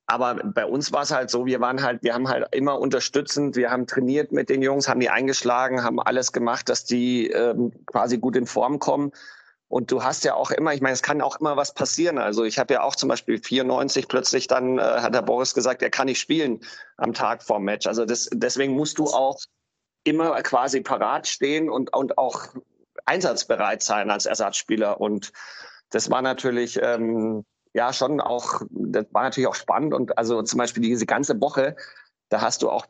[0.07, 3.57] Aber bei uns war es halt so, wir waren halt, wir haben halt immer unterstützend,
[3.57, 7.73] wir haben trainiert mit den Jungs, haben die eingeschlagen, haben alles gemacht, dass die ähm,
[7.87, 9.13] quasi gut in Form kommen.
[9.69, 12.19] Und du hast ja auch immer, ich meine, es kann auch immer was passieren.
[12.19, 15.83] Also ich habe ja auch zum Beispiel 94 plötzlich dann, äh, hat der Boris gesagt,
[15.83, 16.61] er kann nicht spielen
[16.99, 17.87] am Tag vorm Match.
[17.87, 19.39] Also das, deswegen musst du auch
[20.05, 22.49] immer quasi parat stehen und, und auch
[23.07, 25.01] einsatzbereit sein als Ersatzspieler.
[25.01, 25.33] Und
[25.91, 29.93] das war natürlich ähm, ja schon auch, das war natürlich auch spannend.
[29.93, 31.77] Und also zum Beispiel diese ganze Woche,
[32.31, 32.87] da hast du auch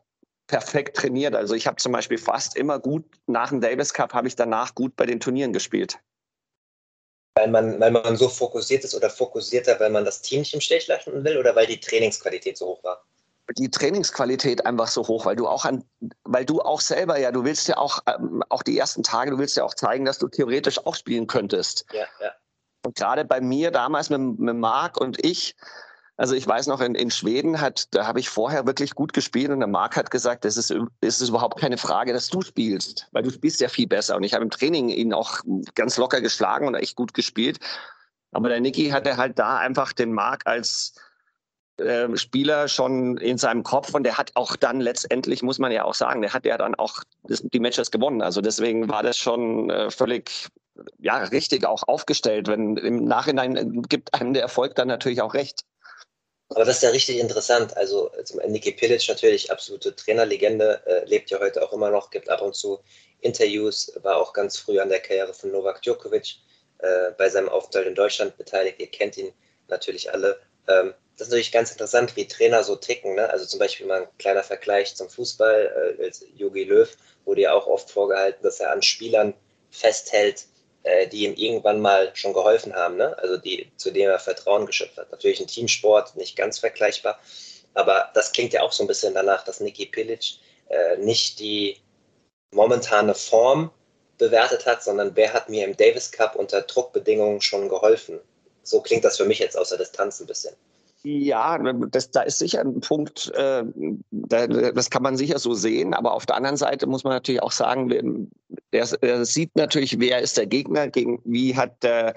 [0.46, 1.34] perfekt trainiert.
[1.34, 4.74] Also ich habe zum Beispiel fast immer gut nach dem Davis Cup habe ich danach
[4.74, 5.98] gut bei den Turnieren gespielt.
[7.36, 10.60] Weil man, weil man so fokussiert ist oder fokussierter, weil man das Team nicht im
[10.60, 13.04] Stich lassen will oder weil die Trainingsqualität so hoch war?
[13.52, 15.84] die Trainingsqualität einfach so hoch, weil du auch an,
[16.24, 19.38] weil du auch selber ja, du willst ja auch, ähm, auch die ersten Tage, du
[19.38, 21.84] willst ja auch zeigen, dass du theoretisch auch spielen könntest.
[21.92, 22.32] Ja, ja.
[22.84, 25.54] Und gerade bei mir damals mit, mit Marc und ich,
[26.16, 29.50] also ich weiß noch, in, in Schweden hat, da habe ich vorher wirklich gut gespielt
[29.50, 33.22] und der Marc hat gesagt, das ist, ist überhaupt keine Frage, dass du spielst, weil
[33.22, 34.16] du spielst ja viel besser.
[34.16, 35.40] Und ich habe im Training ihn auch
[35.74, 37.58] ganz locker geschlagen und echt gut gespielt.
[38.32, 40.94] Aber der Niki hatte halt da einfach den Marc als
[41.78, 45.84] äh, Spieler schon in seinem Kopf und der hat auch dann letztendlich, muss man ja
[45.84, 48.22] auch sagen, der hat ja dann auch die Matches gewonnen.
[48.22, 50.48] Also deswegen war das schon äh, völlig
[50.98, 52.48] ja, richtig auch aufgestellt.
[52.48, 55.64] Wenn im Nachhinein gibt einem der Erfolg dann natürlich auch recht.
[56.50, 57.76] Aber das ist ja richtig interessant.
[57.76, 58.10] Also
[58.46, 62.54] Niki Pilic natürlich absolute Trainerlegende, äh, lebt ja heute auch immer noch, gibt ab und
[62.54, 62.80] zu
[63.20, 66.36] Interviews, war auch ganz früh an der Karriere von Novak Djokovic
[66.78, 68.78] äh, bei seinem Aufenthalt in Deutschland beteiligt.
[68.78, 69.32] Ihr kennt ihn
[69.68, 70.38] natürlich alle.
[70.68, 73.14] Ähm, das ist natürlich ganz interessant, wie Trainer so ticken.
[73.14, 73.30] Ne?
[73.30, 75.96] Also zum Beispiel mal ein kleiner Vergleich zum Fußball.
[75.98, 79.34] Äh, Jogi Löw wurde ja auch oft vorgehalten, dass er an Spielern
[79.70, 80.46] festhält,
[80.84, 83.16] äh, die ihm irgendwann mal schon geholfen haben, ne?
[83.18, 85.10] also die, zu denen er Vertrauen geschöpft hat.
[85.10, 87.18] Natürlich ein Teamsport, nicht ganz vergleichbar,
[87.74, 91.78] aber das klingt ja auch so ein bisschen danach, dass Niki Pilic äh, nicht die
[92.52, 93.70] momentane Form
[94.18, 98.20] bewertet hat, sondern wer hat mir im Davis Cup unter Druckbedingungen schon geholfen.
[98.62, 100.54] So klingt das für mich jetzt aus der Distanz ein bisschen.
[101.06, 103.62] Ja, das, da ist sicher ein Punkt, äh,
[104.10, 107.42] da, das kann man sicher so sehen, aber auf der anderen Seite muss man natürlich
[107.42, 108.30] auch sagen,
[108.72, 112.14] der sieht natürlich, wer ist der Gegner, gegen wie hat der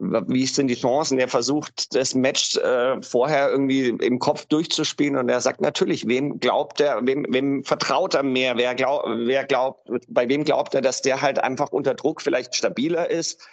[0.00, 1.18] wie sind die Chancen?
[1.18, 6.40] Er versucht, das Match äh, vorher irgendwie im Kopf durchzuspielen und er sagt natürlich, wem
[6.40, 8.56] glaubt er, wem, wem vertraut er mehr?
[8.56, 12.54] Wer, glaub, wer glaubt, bei wem glaubt er, dass der halt einfach unter Druck vielleicht
[12.54, 13.46] stabiler ist?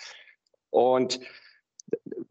[0.70, 1.20] Und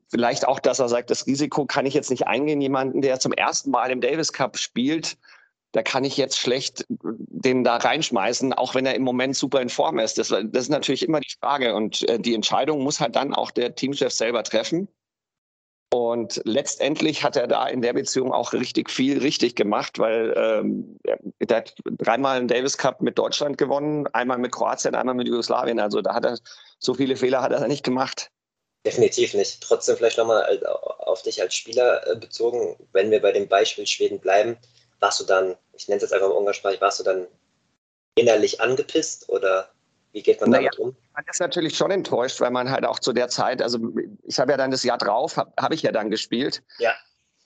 [0.09, 2.61] vielleicht auch, dass er sagt, das Risiko kann ich jetzt nicht eingehen.
[2.61, 5.17] Jemanden, der zum ersten Mal im Davis Cup spielt,
[5.73, 9.69] da kann ich jetzt schlecht den da reinschmeißen, auch wenn er im Moment super in
[9.69, 10.17] Form ist.
[10.19, 11.75] Das, das ist natürlich immer die Frage.
[11.75, 14.89] Und äh, die Entscheidung muss halt dann auch der Teamchef selber treffen.
[15.93, 20.99] Und letztendlich hat er da in der Beziehung auch richtig viel richtig gemacht, weil ähm,
[21.39, 25.79] er hat dreimal einen Davis Cup mit Deutschland gewonnen, einmal mit Kroatien, einmal mit Jugoslawien.
[25.79, 26.39] Also da hat er
[26.81, 28.31] so viele Fehler hat er nicht gemacht.
[28.87, 29.61] Definitiv nicht.
[29.61, 34.21] Trotzdem vielleicht nochmal auf dich als Spieler äh, bezogen, wenn wir bei dem Beispiel Schweden
[34.21, 34.57] bleiben,
[35.01, 37.27] warst du dann, ich nenne es jetzt einfach mal umgangssprachlich, warst du dann
[38.15, 39.71] innerlich angepisst oder
[40.13, 40.97] wie geht man naja, damit um?
[41.15, 43.81] Man ist natürlich schon enttäuscht, weil man halt auch zu der Zeit, also
[44.23, 46.63] ich habe ja dann das Jahr drauf, habe hab ich ja dann gespielt.
[46.79, 46.93] Ja.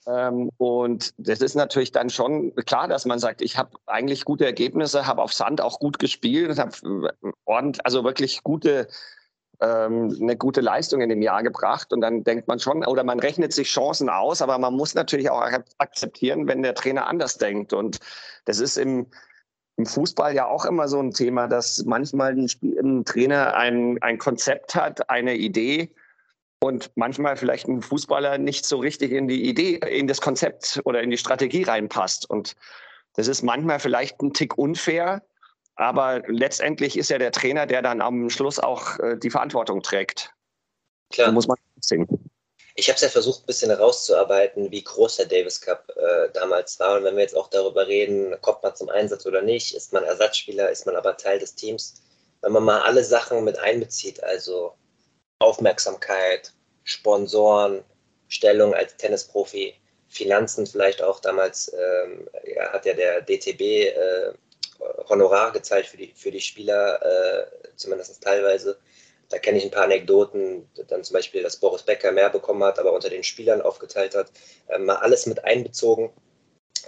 [0.07, 4.45] Ähm, und das ist natürlich dann schon klar, dass man sagt, ich habe eigentlich gute
[4.45, 7.15] Ergebnisse, habe auf Sand auch gut gespielt, habe
[7.47, 8.89] ordentlich, also wirklich gute
[9.61, 11.93] ähm, eine gute Leistung in dem Jahr gebracht.
[11.93, 15.31] Und dann denkt man schon, oder man rechnet sich Chancen aus, aber man muss natürlich
[15.31, 15.43] auch
[15.79, 17.73] akzeptieren, wenn der Trainer anders denkt.
[17.73, 17.99] Und
[18.45, 19.07] das ist im,
[19.77, 22.49] im Fußball ja auch immer so ein Thema, dass manchmal ein,
[22.83, 25.95] ein Trainer ein, ein Konzept hat, eine Idee
[26.63, 31.03] und manchmal vielleicht ein Fußballer nicht so richtig in die Idee, in das Konzept oder
[31.03, 32.29] in die Strategie reinpasst.
[32.29, 32.55] Und
[33.15, 35.23] das ist manchmal vielleicht ein Tick unfair,
[35.81, 40.31] aber letztendlich ist ja der Trainer, der dann am Schluss auch äh, die Verantwortung trägt.
[41.11, 41.29] Klar.
[41.29, 42.07] Da muss man sehen.
[42.75, 46.79] Ich habe es ja versucht, ein bisschen herauszuarbeiten, wie groß der Davis Cup äh, damals
[46.79, 46.99] war.
[46.99, 50.05] Und wenn wir jetzt auch darüber reden, kommt man zum Einsatz oder nicht, ist man
[50.05, 52.03] Ersatzspieler, ist man aber Teil des Teams.
[52.43, 54.75] Wenn man mal alle Sachen mit einbezieht, also
[55.39, 56.53] Aufmerksamkeit,
[56.85, 57.83] Sponsoren,
[58.29, 59.75] Stellung als Tennisprofi,
[60.09, 64.33] Finanzen vielleicht auch damals, ähm, ja, hat ja der DTB äh,
[65.09, 68.79] Honorar gezahlt für die, für die Spieler, äh, zumindest teilweise.
[69.29, 72.79] da kenne ich ein paar Anekdoten, dann zum Beispiel, dass Boris Becker mehr bekommen hat,
[72.79, 74.33] aber unter den Spielern aufgeteilt hat,
[74.69, 76.13] ähm, mal alles mit einbezogen.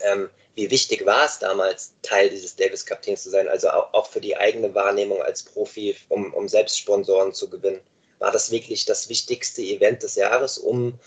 [0.02, 3.94] Ähm, wie wichtig war es damals, Teil dieses Davis Cup Teams zu sein, also auch,
[3.94, 7.80] auch für die eigene Wahrnehmung als Profi, um, um selbst Sponsoren zu gewinnen?
[8.18, 10.98] War das wirklich das wichtigste Event des Jahres um,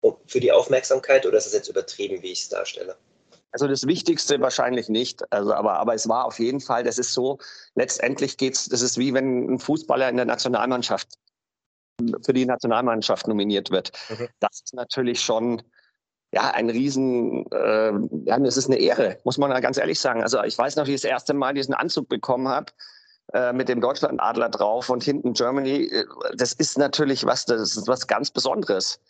[0.00, 2.96] um für die Aufmerksamkeit oder ist es jetzt übertrieben, wie ich es darstelle?
[3.50, 5.30] Also das Wichtigste wahrscheinlich nicht.
[5.32, 7.38] Also, aber, aber es war auf jeden Fall, das ist so,
[7.74, 11.08] letztendlich geht's, das ist wie wenn ein Fußballer in der Nationalmannschaft
[12.24, 13.92] für die Nationalmannschaft nominiert wird.
[14.08, 14.28] Mhm.
[14.38, 15.62] Das ist natürlich schon
[16.32, 17.92] ja, ein Riesen, äh,
[18.26, 20.22] ja, es ist eine Ehre, muss man ganz ehrlich sagen.
[20.22, 22.72] Also ich weiß noch, wie ich das erste Mal diesen Anzug bekommen habe
[23.32, 25.84] äh, mit dem Deutschlandadler drauf und hinten Germany.
[25.84, 26.04] Äh,
[26.36, 29.00] das ist natürlich was, das ist was ganz Besonderes.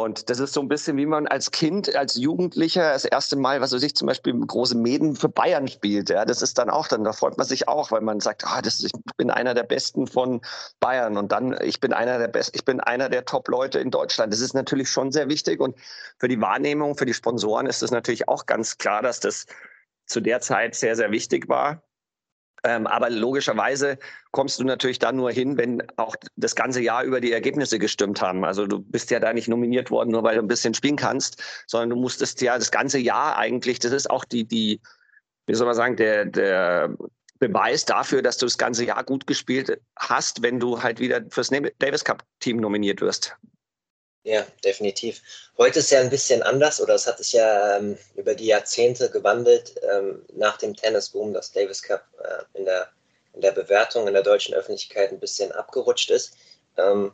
[0.00, 3.60] Und das ist so ein bisschen, wie man als Kind, als Jugendlicher das erste Mal,
[3.60, 6.10] was weiß ich, zum Beispiel große Mäden für Bayern spielt.
[6.10, 8.62] Ja, das ist dann auch, dann da freut man sich auch, weil man sagt, ah,
[8.62, 10.40] das, ich bin einer der Besten von
[10.80, 14.32] Bayern und dann, ich bin einer der Besten, ich bin einer der Top-Leute in Deutschland.
[14.32, 15.76] Das ist natürlich schon sehr wichtig und
[16.18, 19.46] für die Wahrnehmung, für die Sponsoren ist es natürlich auch ganz klar, dass das
[20.06, 21.82] zu der Zeit sehr, sehr wichtig war.
[22.64, 23.98] Ähm, aber logischerweise
[24.30, 28.22] kommst du natürlich dann nur hin, wenn auch das ganze Jahr über die Ergebnisse gestimmt
[28.22, 28.44] haben.
[28.44, 31.42] Also du bist ja da nicht nominiert worden, nur weil du ein bisschen spielen kannst,
[31.66, 34.80] sondern du musstest ja das ganze Jahr eigentlich, das ist auch die, die,
[35.46, 36.96] wie soll man sagen, der, der
[37.40, 41.50] Beweis dafür, dass du das ganze Jahr gut gespielt hast, wenn du halt wieder fürs
[41.78, 43.36] Davis Cup Team nominiert wirst.
[44.24, 45.20] Ja, definitiv.
[45.58, 49.10] Heute ist ja ein bisschen anders oder es hat sich ja ähm, über die Jahrzehnte
[49.10, 52.88] gewandelt ähm, nach dem Tennisboom, dass Davis Cup äh, in, der,
[53.34, 56.36] in der Bewertung in der deutschen Öffentlichkeit ein bisschen abgerutscht ist.
[56.76, 57.12] Ähm,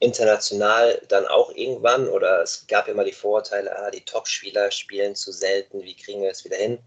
[0.00, 5.32] international dann auch irgendwann oder es gab immer die Vorurteile, ah, die Top-Spieler spielen zu
[5.32, 6.78] selten, wie kriegen wir es wieder hin?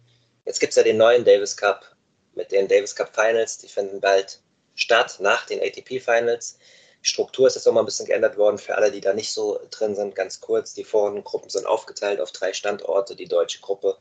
[0.45, 1.95] Jetzt gibt es ja den neuen Davis Cup
[2.36, 4.41] mit den Davis Cup Finals, die finden bald
[4.75, 6.60] statt nach den ATP Finals.
[7.06, 9.96] Struktur ist jetzt nochmal ein bisschen geändert worden für alle, die da nicht so drin
[9.96, 10.15] sind.
[10.15, 13.15] Ganz kurz, die Vorrundengruppen sind aufgeteilt auf drei Standorte.
[13.15, 13.96] Die deutsche Gruppe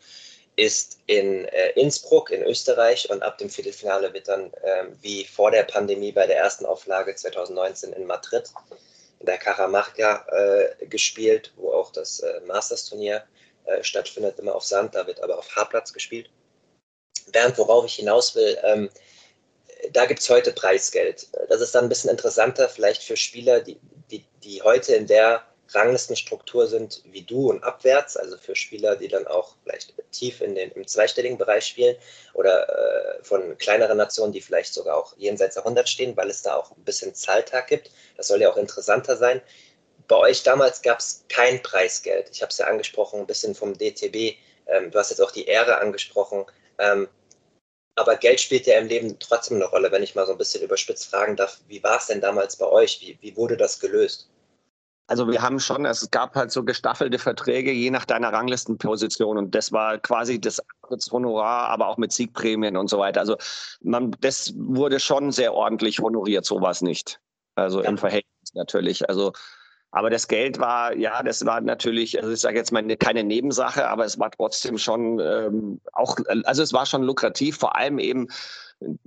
[0.56, 5.50] ist in äh, Innsbruck in Österreich und ab dem Viertelfinale wird dann äh, wie vor
[5.50, 8.50] der Pandemie bei der ersten Auflage 2019 in Madrid
[9.20, 13.22] in der Cajamarca äh, gespielt, wo auch das äh, Masters-Turnier
[13.66, 16.30] äh, stattfindet, immer auf Sand, da wird aber auf Haarplatz gespielt.
[17.32, 18.88] Bernd, worauf ich hinaus will, ähm,
[19.92, 21.28] da gibt es heute Preisgeld.
[21.48, 23.78] Das ist dann ein bisschen interessanter, vielleicht für Spieler, die,
[24.10, 25.44] die, die heute in der
[25.74, 30.54] Ranglistenstruktur sind wie du und abwärts, also für Spieler, die dann auch vielleicht tief in
[30.54, 31.96] den, im zweistelligen Bereich spielen
[32.34, 36.42] oder äh, von kleineren Nationen, die vielleicht sogar auch jenseits der 100 stehen, weil es
[36.42, 37.90] da auch ein bisschen Zahltag gibt.
[38.16, 39.40] Das soll ja auch interessanter sein.
[40.06, 42.30] Bei euch damals gab es kein Preisgeld.
[42.30, 44.36] Ich habe es ja angesprochen, ein bisschen vom DTB.
[44.66, 46.44] Ähm, du hast jetzt auch die Ehre angesprochen.
[46.78, 47.08] Ähm,
[47.96, 50.62] aber Geld spielt ja im Leben trotzdem eine Rolle, wenn ich mal so ein bisschen
[50.62, 51.60] überspitzt fragen darf.
[51.68, 53.00] Wie war es denn damals bei euch?
[53.00, 54.28] Wie, wie wurde das gelöst?
[55.06, 59.54] Also wir haben schon, es gab halt so gestaffelte Verträge je nach deiner Ranglistenposition und
[59.54, 60.62] das war quasi das
[61.12, 63.20] Honorar, aber auch mit Siegprämien und so weiter.
[63.20, 63.36] Also
[63.82, 67.20] man, das wurde schon sehr ordentlich honoriert, sowas nicht.
[67.54, 67.88] Also ja.
[67.90, 69.06] im Verhältnis natürlich.
[69.08, 69.32] Also
[69.94, 73.88] aber das Geld war, ja, das war natürlich, also ich sage jetzt mal keine Nebensache,
[73.88, 78.26] aber es war trotzdem schon ähm, auch, also es war schon lukrativ, vor allem eben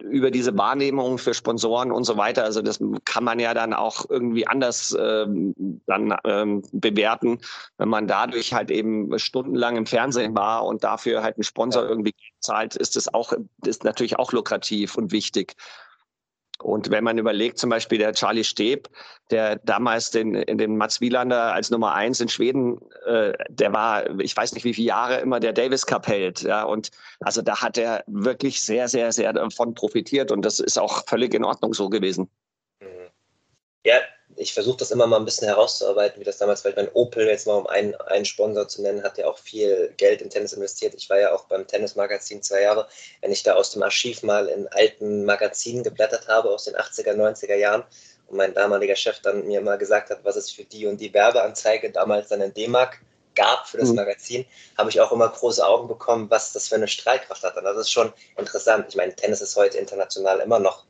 [0.02, 2.46] über diese Wahrnehmung für Sponsoren und so weiter.
[2.46, 5.54] Also das kann man ja dann auch irgendwie anders ähm,
[5.88, 7.40] dann ähm, bewerten,
[7.78, 12.16] wenn man dadurch halt eben stundenlang im Fernsehen war und dafür halt einen Sponsor irgendwie
[12.40, 13.34] zahlt, ist das auch
[13.66, 15.58] ist natürlich auch lukrativ und wichtig.
[16.68, 18.90] Und wenn man überlegt, zum Beispiel der Charlie Steb,
[19.32, 24.20] der damals den, in den Mats Wielander als Nummer eins in Schweden, äh, der war,
[24.20, 26.42] ich weiß nicht wie viele Jahre immer der Davis Cup hält.
[26.42, 30.78] Ja, und also da hat er wirklich sehr, sehr, sehr davon profitiert und das ist
[30.78, 32.30] auch völlig in Ordnung so gewesen.
[33.86, 33.96] Ja,
[34.38, 36.72] ich versuche das immer mal ein bisschen herauszuarbeiten, wie das damals war.
[36.76, 40.22] Mein Opel, jetzt mal um einen, einen Sponsor zu nennen, hat ja auch viel Geld
[40.22, 40.94] in Tennis investiert.
[40.96, 42.88] Ich war ja auch beim Tennismagazin zwei Jahre.
[43.22, 47.14] Wenn ich da aus dem Archiv mal in alten Magazinen geblättert habe aus den 80er,
[47.14, 47.84] 90er Jahren
[48.28, 51.14] und mein damaliger Chef dann mir mal gesagt hat, was es für die und die
[51.14, 53.02] Werbeanzeige damals dann in D-Mark
[53.34, 53.96] gab für das mhm.
[53.96, 54.46] Magazin,
[54.78, 57.56] habe ich auch immer große Augen bekommen, was das für eine Strahlkraft hat.
[57.56, 58.88] Und das ist schon interessant.
[58.90, 60.87] Ich meine, Tennis ist heute international immer noch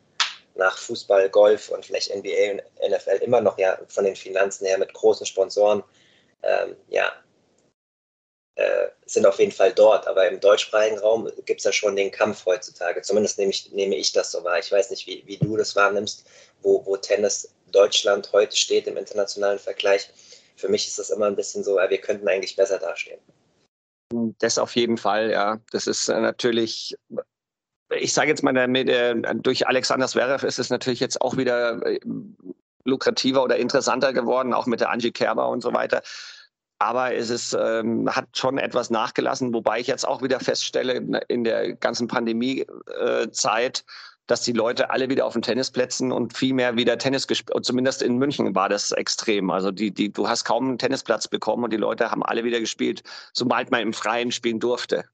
[0.57, 4.77] nach Fußball, Golf und vielleicht NBA und NFL immer noch ja von den Finanzen her
[4.77, 5.83] mit großen Sponsoren,
[6.43, 7.13] ähm, ja,
[8.55, 10.07] äh, sind auf jeden Fall dort.
[10.07, 13.01] Aber im deutschsprachigen Raum gibt es ja schon den Kampf heutzutage.
[13.01, 14.59] Zumindest nehme ich, nehme ich das so wahr.
[14.59, 16.25] Ich weiß nicht, wie, wie du das wahrnimmst,
[16.61, 20.09] wo, wo Tennis Deutschland heute steht im internationalen Vergleich.
[20.55, 23.19] Für mich ist das immer ein bisschen so, wir könnten eigentlich besser dastehen.
[24.39, 25.59] Das auf jeden Fall, ja.
[25.71, 26.95] Das ist äh, natürlich
[27.89, 31.99] ich sage jetzt mal, äh, durch Alexander Zverev ist es natürlich jetzt auch wieder äh,
[32.83, 36.01] lukrativer oder interessanter geworden, auch mit der Angie Kerber und so weiter.
[36.79, 41.43] Aber es ist, ähm, hat schon etwas nachgelassen, wobei ich jetzt auch wieder feststelle, in
[41.43, 43.83] der ganzen Pandemiezeit,
[44.27, 47.65] dass die Leute alle wieder auf den Tennisplätzen und viel mehr wieder Tennis gespielt.
[47.65, 49.49] Zumindest in München war das extrem.
[49.49, 52.59] Also die, die, du hast kaum einen Tennisplatz bekommen und die Leute haben alle wieder
[52.59, 53.01] gespielt,
[53.33, 55.05] sobald man im Freien spielen durfte.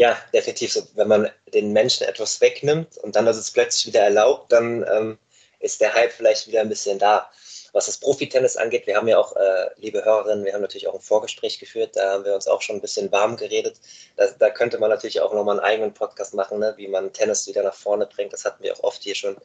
[0.00, 0.72] Ja, definitiv.
[0.72, 4.82] So, wenn man den Menschen etwas wegnimmt und dann ist es plötzlich wieder erlaubt, dann
[4.90, 5.18] ähm,
[5.58, 7.30] ist der Hype vielleicht wieder ein bisschen da.
[7.74, 10.94] Was das Profitennis angeht, wir haben ja auch, äh, liebe Hörerinnen, wir haben natürlich auch
[10.94, 13.78] ein Vorgespräch geführt, da haben wir uns auch schon ein bisschen warm geredet.
[14.16, 17.46] Da, da könnte man natürlich auch nochmal einen eigenen Podcast machen, ne, wie man Tennis
[17.46, 18.32] wieder nach vorne bringt.
[18.32, 19.36] Das hatten wir auch oft hier schon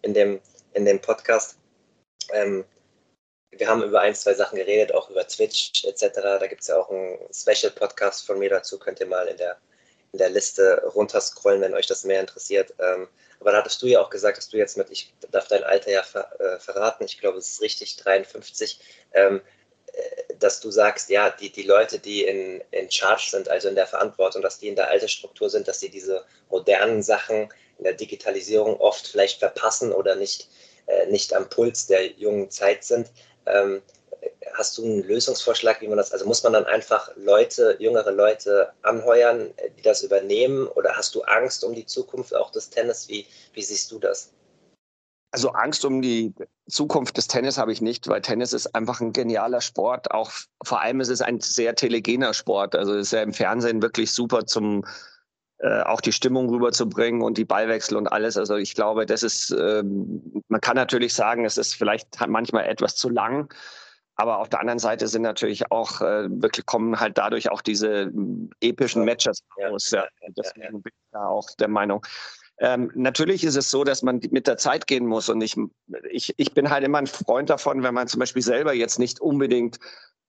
[0.00, 0.40] in dem,
[0.72, 1.58] in dem Podcast.
[2.32, 2.64] Ähm,
[3.50, 6.14] wir haben über ein, zwei Sachen geredet, auch über Twitch etc.
[6.14, 9.58] Da gibt es ja auch einen Special-Podcast von mir dazu, könnt ihr mal in der,
[10.12, 12.74] in der Liste runterscrollen, wenn euch das mehr interessiert.
[12.78, 13.08] Ähm,
[13.40, 15.90] aber da hattest du ja auch gesagt, dass du jetzt mit, ich darf dein Alter
[15.90, 18.80] ja ver, äh, verraten, ich glaube, es ist richtig, 53,
[19.12, 19.40] ähm,
[19.92, 23.74] äh, dass du sagst, ja, die, die Leute, die in, in Charge sind, also in
[23.74, 27.94] der Verantwortung, dass die in der Altersstruktur sind, dass sie diese modernen Sachen in der
[27.94, 30.48] Digitalisierung oft vielleicht verpassen oder nicht,
[30.86, 33.10] äh, nicht am Puls der jungen Zeit sind.
[33.46, 33.82] Ähm,
[34.54, 38.72] hast du einen Lösungsvorschlag, wie man das, also muss man dann einfach Leute, jüngere Leute
[38.82, 43.08] anheuern, die das übernehmen oder hast du Angst um die Zukunft auch des Tennis?
[43.08, 44.32] Wie, wie siehst du das?
[45.30, 46.34] Also Angst um die
[46.68, 50.10] Zukunft des Tennis habe ich nicht, weil Tennis ist einfach ein genialer Sport.
[50.10, 50.32] Auch
[50.64, 52.74] vor allem ist es ein sehr telegener Sport.
[52.74, 54.84] Also ist ja im Fernsehen wirklich super zum
[55.58, 58.36] äh, auch die Stimmung rüberzubringen und die Ballwechsel und alles.
[58.36, 62.96] Also ich glaube, das ist, ähm, man kann natürlich sagen, es ist vielleicht manchmal etwas
[62.96, 63.52] zu lang.
[64.18, 68.06] Aber auf der anderen Seite sind natürlich auch äh, wirklich kommen halt dadurch auch diese
[68.06, 69.92] hm, epischen Matches raus.
[69.92, 70.04] Ja,
[70.36, 72.04] deswegen bin ich da auch der Meinung.
[72.58, 75.28] Ähm, natürlich ist es so, dass man mit der Zeit gehen muss.
[75.28, 75.54] Und ich,
[76.10, 79.20] ich, ich bin halt immer ein Freund davon, wenn man zum Beispiel selber jetzt nicht
[79.20, 79.78] unbedingt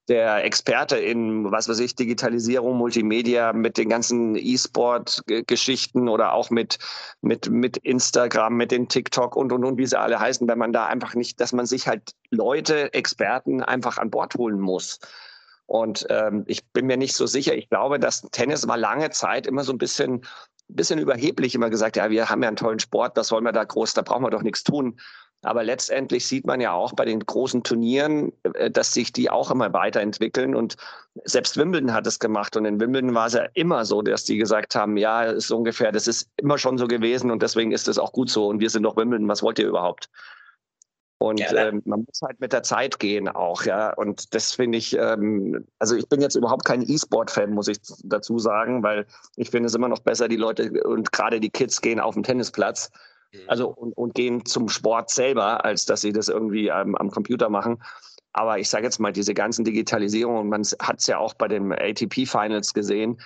[0.10, 6.80] der Experte in, was weiß ich, Digitalisierung, Multimedia mit den ganzen E-Sport-Geschichten oder auch mit,
[7.22, 10.74] mit, mit Instagram, mit den TikTok und, und, und, wie sie alle heißen, wenn man
[10.74, 15.00] da einfach nicht, dass man sich halt Leute, Experten einfach an Bord holen muss.
[15.68, 17.56] Und ähm, ich bin mir nicht so sicher.
[17.56, 20.26] Ich glaube, dass Tennis war lange Zeit immer so ein bisschen,
[20.68, 23.64] bisschen überheblich immer gesagt, ja, wir haben ja einen tollen Sport, was wollen wir da
[23.64, 25.00] groß, da brauchen wir doch nichts tun.
[25.42, 29.52] Aber letztendlich sieht man ja auch bei den großen Turnieren, äh, dass sich die auch
[29.52, 30.54] immer weiterentwickeln.
[30.54, 30.76] Und
[31.24, 32.58] selbst Wimbledon hat es gemacht.
[32.58, 35.92] Und in Wimbledon war es ja immer so, dass die gesagt haben, ja, ist ungefähr,
[35.92, 38.48] das ist immer schon so gewesen und deswegen ist es auch gut so.
[38.48, 40.10] Und wir sind doch Wimbledon, was wollt ihr überhaupt?
[41.22, 43.94] Und ja, ähm, man muss halt mit der Zeit gehen auch, ja.
[43.94, 48.40] Und das finde ich, ähm, also ich bin jetzt überhaupt kein E-Sport-Fan, muss ich dazu
[48.40, 52.00] sagen, weil ich finde es immer noch besser, die Leute und gerade die Kids gehen
[52.00, 52.90] auf den Tennisplatz.
[53.48, 57.50] Also und, und gehen zum Sport selber, als dass sie das irgendwie ähm, am Computer
[57.50, 57.82] machen.
[58.34, 61.72] Aber ich sage jetzt mal, diese ganzen Digitalisierungen, man hat es ja auch bei den
[61.72, 63.20] ATP-Finals gesehen,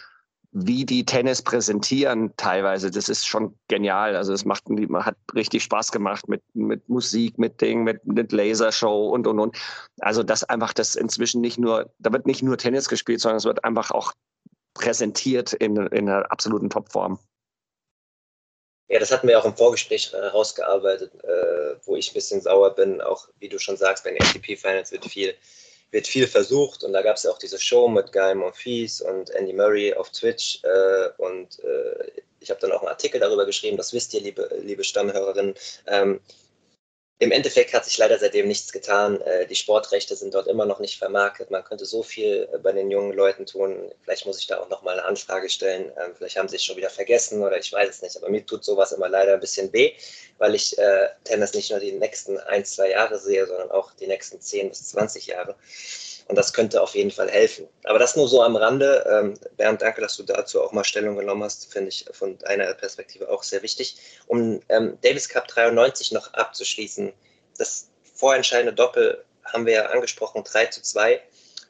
[0.54, 4.16] wie die Tennis präsentieren teilweise, das ist schon genial.
[4.16, 9.10] Also es macht, hat richtig Spaß gemacht mit, mit Musik, mit Ding, mit, mit Lasershow
[9.10, 9.58] und, und, und.
[10.00, 13.46] Also das einfach, das inzwischen nicht nur, da wird nicht nur Tennis gespielt, sondern es
[13.46, 14.14] wird einfach auch
[14.76, 17.18] präsentiert in, in einer absoluten Topform.
[18.94, 23.02] Ja, das hatten wir auch im Vorgespräch herausgearbeitet, äh, wo ich ein bisschen sauer bin.
[23.02, 25.34] Auch wie du schon sagst, bei den ATP-Finals wird viel,
[25.90, 26.84] wird viel versucht.
[26.84, 30.12] Und da gab es ja auch diese Show mit Guy Monfils und Andy Murray auf
[30.12, 30.60] Twitch.
[30.64, 34.48] Äh, und äh, ich habe dann auch einen Artikel darüber geschrieben, das wisst ihr, liebe,
[34.62, 35.56] liebe Stammhörerinnen.
[35.88, 36.20] Ähm,
[37.24, 39.20] im Endeffekt hat sich leider seitdem nichts getan.
[39.22, 41.50] Äh, die Sportrechte sind dort immer noch nicht vermarktet.
[41.50, 43.92] Man könnte so viel äh, bei den jungen Leuten tun.
[44.04, 45.92] Vielleicht muss ich da auch noch mal eine Anfrage stellen.
[46.00, 48.16] Ähm, vielleicht haben sie es schon wieder vergessen oder ich weiß es nicht.
[48.18, 49.94] Aber mir tut sowas immer leider ein bisschen weh,
[50.38, 54.08] weil ich äh, Tennis nicht nur die nächsten ein, zwei Jahre sehe, sondern auch die
[54.08, 55.56] nächsten zehn bis zwanzig Jahre.
[56.28, 57.68] Und das könnte auf jeden Fall helfen.
[57.84, 59.06] Aber das nur so am Rande.
[59.10, 61.72] Ähm, Bernd, danke, dass du dazu auch mal Stellung genommen hast.
[61.72, 63.98] Finde ich von deiner Perspektive auch sehr wichtig.
[64.28, 67.12] Um ähm, Davis Cup 93 noch abzuschließen,
[67.58, 71.22] das vorentscheidende Doppel haben wir ja angesprochen, 3 zu 2.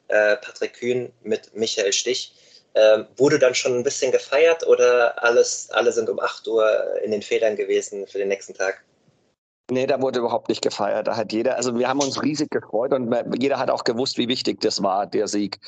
[0.08, 2.32] Äh, Patrick Kühn mit Michael Stich.
[2.76, 7.12] Ähm, wurde dann schon ein bisschen gefeiert oder alles, alle sind um 8 Uhr in
[7.12, 8.84] den Federn gewesen für den nächsten Tag?
[9.70, 11.06] Nee, da wurde überhaupt nicht gefeiert.
[11.06, 14.28] Da hat jeder, also wir haben uns riesig gefreut und jeder hat auch gewusst, wie
[14.28, 15.58] wichtig das war, der Sieg.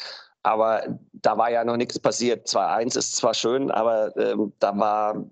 [0.43, 0.83] Aber
[1.13, 2.47] da war ja noch nichts passiert.
[2.47, 5.25] 2-1 ist zwar schön, aber ähm, da war,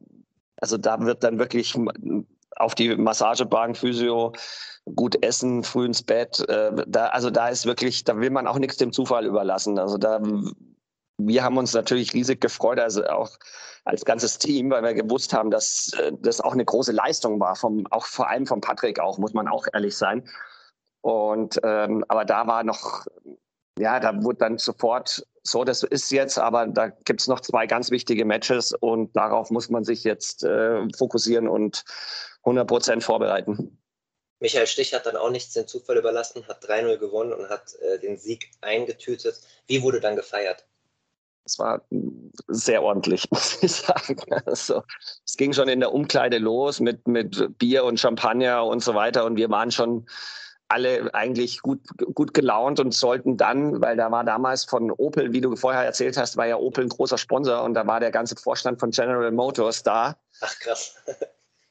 [0.60, 1.74] also da wird dann wirklich
[2.56, 4.32] auf die Massagebank, Physio,
[4.96, 6.40] gut essen, früh ins Bett.
[6.48, 9.78] Äh, da, also da ist wirklich, da will man auch nichts dem Zufall überlassen.
[9.78, 10.20] Also da
[11.18, 13.30] wir haben uns natürlich riesig gefreut, also auch
[13.84, 17.54] als ganzes Team, weil wir gewusst haben, dass äh, das auch eine große Leistung war,
[17.56, 20.28] vom, auch vor allem von Patrick auch, muss man auch ehrlich sein.
[21.02, 23.06] Und ähm, aber da war noch,
[23.78, 27.66] ja, da wurde dann sofort so, das ist jetzt, aber da gibt es noch zwei
[27.66, 31.84] ganz wichtige Matches und darauf muss man sich jetzt äh, fokussieren und
[32.44, 33.78] 100 Prozent vorbereiten.
[34.40, 37.98] Michael Stich hat dann auch nichts den Zufall überlassen, hat 3-0 gewonnen und hat äh,
[37.98, 39.40] den Sieg eingetütet.
[39.66, 40.66] Wie wurde dann gefeiert?
[41.44, 41.82] Es war
[42.48, 44.16] sehr ordentlich, muss ich sagen.
[44.46, 44.82] Also,
[45.24, 49.24] es ging schon in der Umkleide los mit, mit Bier und Champagner und so weiter.
[49.24, 50.06] Und wir waren schon
[50.68, 51.80] alle eigentlich gut,
[52.14, 56.16] gut gelaunt und sollten dann, weil da war damals von Opel, wie du vorher erzählt
[56.16, 59.30] hast, war ja Opel ein großer Sponsor und da war der ganze Vorstand von General
[59.30, 60.16] Motors da.
[60.40, 60.96] Ach krass.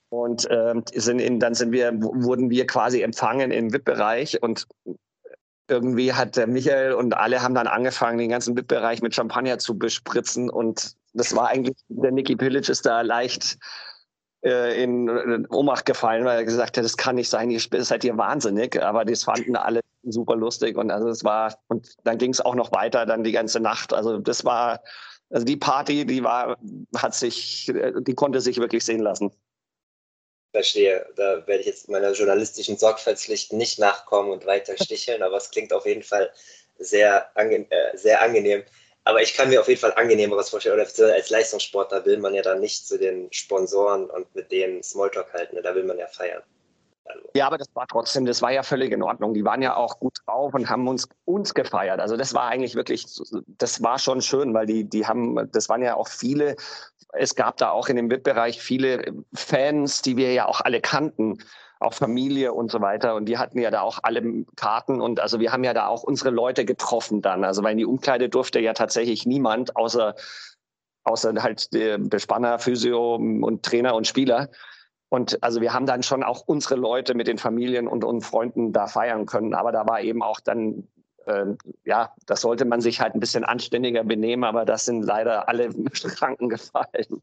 [0.10, 4.68] Und ähm, sind in, dann sind wir, wurden wir quasi empfangen im VIP-Bereich und
[5.68, 9.78] irgendwie hat der Michael und alle haben dann angefangen, den ganzen VIP-Bereich mit Champagner zu
[9.78, 13.58] bespritzen und das war eigentlich, der Nicky Pillage ist da leicht
[14.44, 18.04] äh, in, in Ohnmacht gefallen, weil er gesagt hat, das kann nicht sein, ihr seid
[18.04, 18.82] ihr wahnsinnig.
[18.82, 22.56] Aber das fanden alle super lustig und also es war, und dann ging es auch
[22.56, 23.94] noch weiter, dann die ganze Nacht.
[23.94, 24.82] Also das war,
[25.30, 26.58] also die Party, die war,
[26.98, 29.32] hat sich, die konnte sich wirklich sehen lassen.
[30.54, 31.04] Verstehe.
[31.16, 35.74] Da werde ich jetzt meiner journalistischen Sorgfaltspflicht nicht nachkommen und weiter sticheln, aber es klingt
[35.74, 36.32] auf jeden Fall
[36.78, 38.64] sehr, ange äh, sehr angenehm.
[39.04, 40.76] Aber ich kann mir auf jeden Fall angenehmeres vorstellen.
[40.76, 45.34] Oder als Leistungssportler will man ja dann nicht zu den Sponsoren und mit denen Smalltalk
[45.34, 45.58] halten.
[45.62, 46.44] Da will man ja feiern.
[47.06, 47.30] Also.
[47.36, 49.34] Ja, aber das war trotzdem, das war ja völlig in Ordnung.
[49.34, 52.00] Die waren ja auch gut drauf und haben uns, uns gefeiert.
[52.00, 53.06] Also das war eigentlich wirklich,
[53.58, 56.56] das war schon schön, weil die, die haben, das waren ja auch viele,
[57.14, 61.38] es gab da auch in dem VIP-Bereich viele Fans, die wir ja auch alle kannten
[61.84, 63.14] auch Familie und so weiter.
[63.16, 66.04] Und die hatten ja da auch alle Karten und also wir haben ja da auch
[66.04, 67.44] unsere Leute getroffen dann.
[67.44, 70.16] Also weil in die Umkleide durfte ja tatsächlich niemand außer
[71.04, 74.50] außer halt der Bespanner, Physio und Trainer und Spieler.
[75.10, 78.72] Und also wir haben dann schon auch unsere Leute mit den Familien und, und Freunden
[78.72, 79.54] da feiern können.
[79.54, 80.88] Aber da war eben auch dann,
[81.26, 81.46] äh,
[81.86, 85.70] ja, das sollte man sich halt ein bisschen anständiger benehmen, aber das sind leider alle
[85.94, 87.22] Schranken gefallen.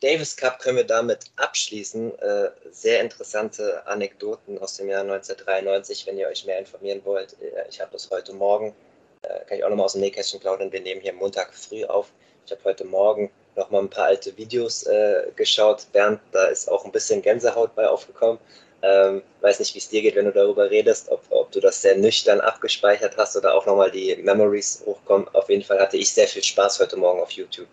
[0.00, 2.18] Davis Cup können wir damit abschließen.
[2.18, 7.34] Äh, sehr interessante Anekdoten aus dem Jahr 1993, wenn ihr euch mehr informieren wollt.
[7.40, 8.74] Äh, ich habe das heute Morgen,
[9.22, 10.70] äh, kann ich auch nochmal aus dem Nähkästchen plaudern.
[10.70, 12.12] Wir nehmen hier Montag früh auf.
[12.44, 15.86] Ich habe heute Morgen nochmal ein paar alte Videos äh, geschaut.
[15.92, 18.38] Bernd, da ist auch ein bisschen Gänsehaut bei aufgekommen.
[18.86, 21.80] Ähm, weiß nicht, wie es dir geht, wenn du darüber redest, ob, ob du das
[21.80, 25.26] sehr nüchtern abgespeichert hast oder auch nochmal die Memories hochkommen.
[25.32, 27.68] Auf jeden Fall hatte ich sehr viel Spaß heute Morgen auf YouTube.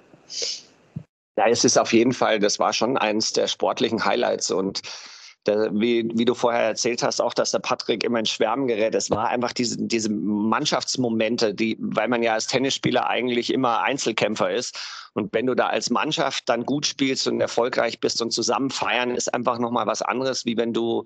[1.38, 4.82] Ja, es ist auf jeden Fall, das war schon eines der sportlichen Highlights und
[5.48, 8.94] der, wie, wie, du vorher erzählt hast, auch, dass der Patrick immer in Schwärmen gerät.
[8.94, 14.52] Es war einfach diese, diese Mannschaftsmomente, die, weil man ja als Tennisspieler eigentlich immer Einzelkämpfer
[14.52, 14.78] ist.
[15.14, 19.16] Und wenn du da als Mannschaft dann gut spielst und erfolgreich bist und zusammen feiern,
[19.16, 21.06] ist einfach nochmal was anderes, wie wenn du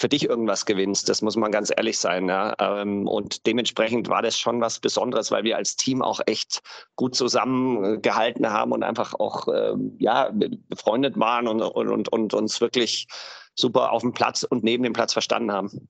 [0.00, 1.08] für dich irgendwas gewinnst.
[1.08, 2.28] Das muss man ganz ehrlich sein.
[2.28, 2.54] Ja.
[2.58, 6.62] Ähm, und dementsprechend war das schon was Besonderes, weil wir als Team auch echt
[6.96, 10.30] gut zusammengehalten haben und einfach auch ähm, ja,
[10.68, 13.06] befreundet waren und, und, und uns wirklich
[13.54, 15.88] super auf dem Platz und neben dem Platz verstanden haben.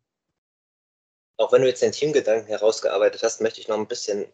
[1.37, 4.27] Auch wenn du jetzt den Teamgedanken herausgearbeitet hast, möchte ich noch ein bisschen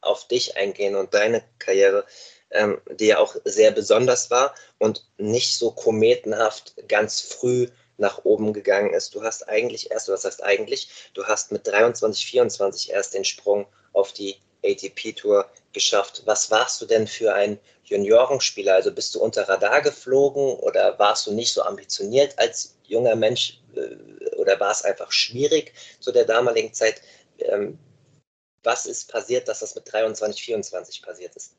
[0.00, 2.04] auf dich eingehen und deine Karriere,
[2.50, 8.52] ähm, die ja auch sehr besonders war und nicht so kometenhaft ganz früh nach oben
[8.52, 9.14] gegangen ist.
[9.14, 13.66] Du hast eigentlich erst, was heißt eigentlich, du hast mit 23, 24 erst den Sprung
[13.92, 16.22] auf die ATP-Tour geschafft.
[16.24, 18.74] Was warst du denn für ein Juniorenspieler?
[18.74, 23.60] Also bist du unter Radar geflogen oder warst du nicht so ambitioniert als junger Mensch
[23.74, 27.00] äh, oder war es einfach schwierig zu der damaligen Zeit?
[27.38, 27.78] Ähm,
[28.62, 31.54] was ist passiert, dass das mit 23, 24 passiert ist?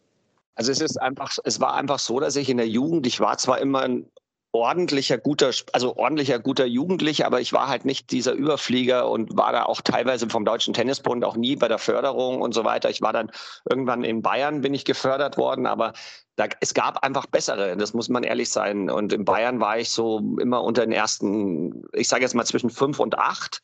[0.55, 3.37] Also es ist einfach, es war einfach so, dass ich in der Jugend, ich war
[3.37, 4.09] zwar immer ein
[4.55, 9.51] ordentlicher, guter, also ordentlicher, guter Jugendlicher, aber ich war halt nicht dieser Überflieger und war
[9.51, 12.89] da auch teilweise vom Deutschen Tennisbund auch nie bei der Förderung und so weiter.
[12.89, 13.31] Ich war dann
[13.69, 15.91] irgendwann in Bayern bin ich gefördert worden, aber
[16.37, 18.89] da, es gab einfach bessere, das muss man ehrlich sein.
[18.89, 22.69] Und in Bayern war ich so immer unter den ersten, ich sage jetzt mal zwischen
[22.69, 23.61] fünf und acht,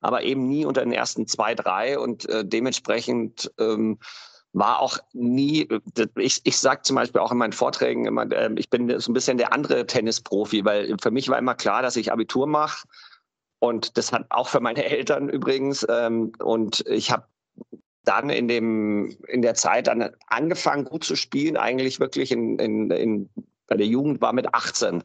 [0.00, 3.98] aber eben nie unter den ersten zwei, drei und äh, dementsprechend ähm,
[4.52, 5.66] war auch nie,
[6.16, 9.14] ich, ich sage zum Beispiel auch in meinen Vorträgen immer, ähm, ich bin so ein
[9.14, 12.86] bisschen der andere Tennisprofi, weil für mich war immer klar, dass ich Abitur mache.
[13.58, 15.86] Und das hat auch für meine Eltern übrigens.
[15.88, 17.24] Ähm, und ich habe
[18.04, 22.90] dann in, dem, in der Zeit dann angefangen, gut zu spielen, eigentlich wirklich in, in,
[22.90, 23.30] in,
[23.68, 25.04] bei der Jugend war mit 18.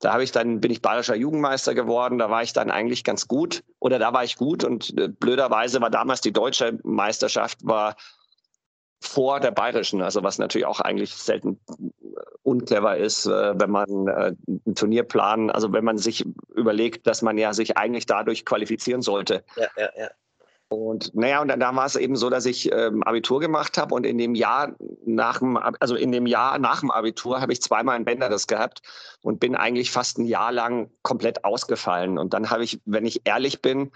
[0.00, 3.28] Da habe ich dann, bin ich bayerischer Jugendmeister geworden, da war ich dann eigentlich ganz
[3.28, 7.94] gut oder da war ich gut und äh, blöderweise war damals die deutsche Meisterschaft war
[9.02, 11.60] vor der bayerischen, also was natürlich auch eigentlich selten
[12.42, 16.24] unclever ist, äh, wenn man äh, ein Turnierplan, also wenn man sich
[16.54, 19.44] überlegt, dass man ja sich eigentlich dadurch qualifizieren sollte.
[19.56, 20.08] Ja, ja, ja.
[20.68, 23.94] Und naja, und dann, dann war es eben so, dass ich ähm, Abitur gemacht habe
[23.94, 24.74] und in dem Jahr
[25.04, 28.80] nach dem, also in dem Jahr nach dem Abitur habe ich zweimal ein Bänderriss gehabt
[29.20, 32.16] und bin eigentlich fast ein Jahr lang komplett ausgefallen.
[32.16, 33.92] Und dann habe ich, wenn ich ehrlich bin,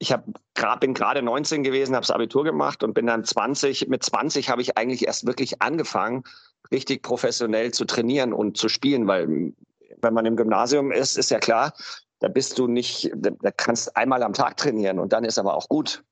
[0.00, 0.24] ich hab,
[0.54, 3.88] grad, bin gerade 19 gewesen, habe das Abitur gemacht und bin dann 20.
[3.88, 6.24] Mit 20 habe ich eigentlich erst wirklich angefangen,
[6.72, 9.52] richtig professionell zu trainieren und zu spielen, weil
[10.00, 11.74] wenn man im Gymnasium ist, ist ja klar,
[12.20, 15.68] da bist du nicht, da kannst einmal am Tag trainieren und dann ist aber auch
[15.68, 16.02] gut.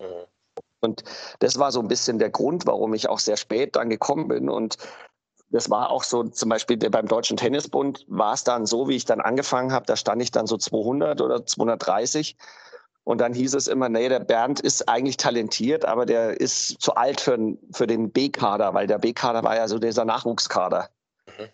[0.00, 0.26] Mhm.
[0.80, 1.02] Und
[1.40, 4.48] das war so ein bisschen der Grund, warum ich auch sehr spät dann gekommen bin.
[4.48, 4.76] Und
[5.50, 9.06] das war auch so, zum Beispiel beim Deutschen Tennisbund war es dann so, wie ich
[9.06, 12.36] dann angefangen habe, da stand ich dann so 200 oder 230
[13.04, 16.94] und dann hieß es immer, nee, der Bernd ist eigentlich talentiert, aber der ist zu
[16.94, 17.38] alt für,
[17.70, 20.88] für den B-Kader, weil der B-Kader war ja so dieser Nachwuchskader.
[21.26, 21.48] Mhm.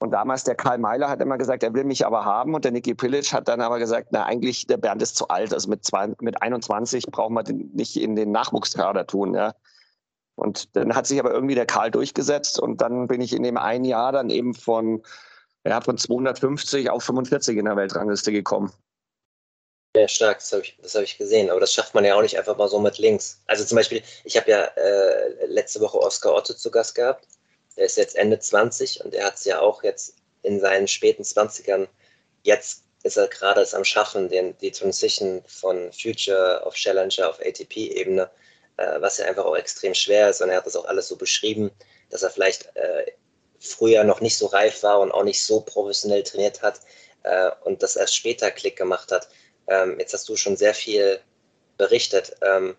[0.00, 2.54] Und damals der Karl Meiler hat immer gesagt, er will mich aber haben.
[2.54, 5.54] Und der Niki Pilic hat dann aber gesagt, na, eigentlich der Bernd ist zu alt.
[5.54, 9.34] Also mit, zwei, mit 21 brauchen wir den nicht in den Nachwuchskader tun.
[9.34, 9.54] Ja.
[10.34, 12.58] Und dann hat sich aber irgendwie der Karl durchgesetzt.
[12.60, 15.02] Und dann bin ich in dem einen Jahr dann eben von,
[15.64, 18.72] ja, von 250 auf 45 in der Weltrangliste gekommen.
[19.98, 21.50] Ja, stark, das habe ich, hab ich gesehen.
[21.50, 23.40] Aber das schafft man ja auch nicht einfach mal so mit links.
[23.46, 27.26] Also zum Beispiel, ich habe ja äh, letzte Woche Oskar Otto zu Gast gehabt.
[27.76, 31.22] Der ist jetzt Ende 20 und er hat es ja auch jetzt in seinen späten
[31.22, 31.88] 20ern,
[32.42, 38.30] jetzt ist er gerade am Schaffen, den, die Transition von Future auf Challenger auf ATP-Ebene,
[38.76, 40.40] äh, was ja einfach auch extrem schwer ist.
[40.40, 41.70] Und er hat das auch alles so beschrieben,
[42.10, 43.06] dass er vielleicht äh,
[43.60, 46.80] früher noch nicht so reif war und auch nicht so professionell trainiert hat
[47.24, 49.28] äh, und das erst später Klick gemacht hat.
[49.68, 51.20] Ähm, jetzt hast du schon sehr viel
[51.78, 52.36] berichtet.
[52.42, 52.76] Ähm,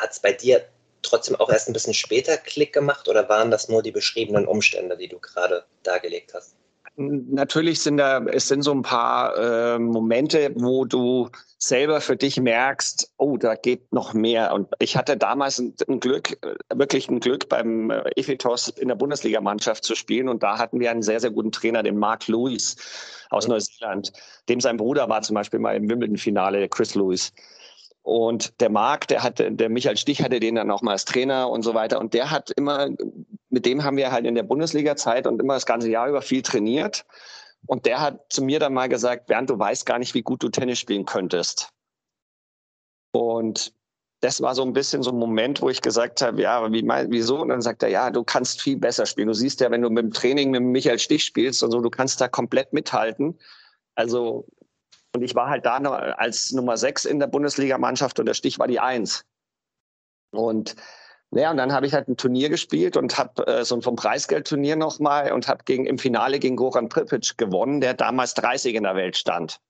[0.00, 0.68] Hat es bei dir
[1.02, 4.98] trotzdem auch erst ein bisschen später Klick gemacht oder waren das nur die beschriebenen Umstände,
[4.98, 6.57] die du gerade dargelegt hast?
[7.00, 12.40] Natürlich sind da, es sind so ein paar äh, Momente, wo du selber für dich
[12.40, 14.52] merkst, oh, da geht noch mehr.
[14.52, 16.36] Und ich hatte damals ein, ein Glück,
[16.74, 20.28] wirklich ein Glück beim äh, Ephitos in der Bundesligamannschaft zu spielen.
[20.28, 22.76] Und da hatten wir einen sehr, sehr guten Trainer, den Mark Lewis
[23.30, 23.46] aus.
[23.46, 24.12] Neuseeland.
[24.48, 27.32] Dem sein Bruder war zum Beispiel mal im Wimbledon-Finale, Chris Lewis.
[28.08, 31.50] Und der Marc, der hatte, der Michael Stich hatte den dann auch mal als Trainer
[31.50, 32.00] und so weiter.
[32.00, 32.88] Und der hat immer,
[33.50, 36.40] mit dem haben wir halt in der Bundesliga-Zeit und immer das ganze Jahr über viel
[36.40, 37.04] trainiert.
[37.66, 40.42] Und der hat zu mir dann mal gesagt, Bernd, du weißt gar nicht, wie gut
[40.42, 41.68] du Tennis spielen könntest.
[43.12, 43.74] Und
[44.20, 47.42] das war so ein bisschen so ein Moment, wo ich gesagt habe, ja, wie, wieso?
[47.42, 49.28] Und dann sagt er, ja, du kannst viel besser spielen.
[49.28, 51.90] Du siehst ja, wenn du mit dem Training mit Michael Stich spielst und so, du
[51.90, 53.38] kannst da komplett mithalten.
[53.96, 54.46] Also
[55.14, 58.68] und ich war halt da als Nummer sechs in der Bundesligamannschaft und der Stich war
[58.68, 59.24] die Eins.
[60.30, 60.76] Und
[61.30, 63.96] naja, und dann habe ich halt ein Turnier gespielt und habe äh, so ein vom
[63.96, 68.84] Preisgeldturnier nochmal und habe gegen im Finale gegen Goran Pripic gewonnen, der damals 30 in
[68.84, 69.60] der Welt stand.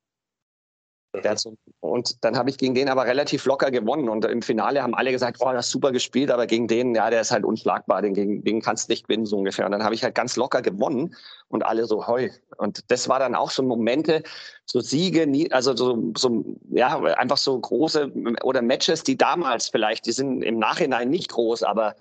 [1.37, 4.09] So, und dann habe ich gegen den aber relativ locker gewonnen.
[4.09, 7.09] Und im Finale haben alle gesagt, oh, das ist super gespielt, aber gegen den, ja,
[7.09, 9.65] der ist halt unschlagbar, den, gegen den kannst du nicht gewinnen, so ungefähr.
[9.65, 11.17] Und dann habe ich halt ganz locker gewonnen
[11.49, 12.29] und alle so, heu.
[12.59, 14.23] Und das war dann auch so Momente,
[14.67, 20.13] so Siege, also so, so, ja, einfach so große oder Matches, die damals vielleicht, die
[20.13, 21.97] sind im Nachhinein nicht groß, aber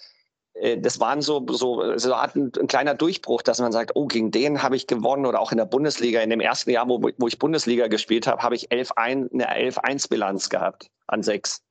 [0.77, 4.63] das waren so, so, so ein, ein, kleiner Durchbruch, dass man sagt, oh, gegen den
[4.63, 6.21] habe ich gewonnen oder auch in der Bundesliga.
[6.21, 9.71] In dem ersten Jahr, wo, wo ich Bundesliga gespielt habe, habe ich 11 ein, eine
[9.71, 11.61] 11-1-Bilanz gehabt an sechs.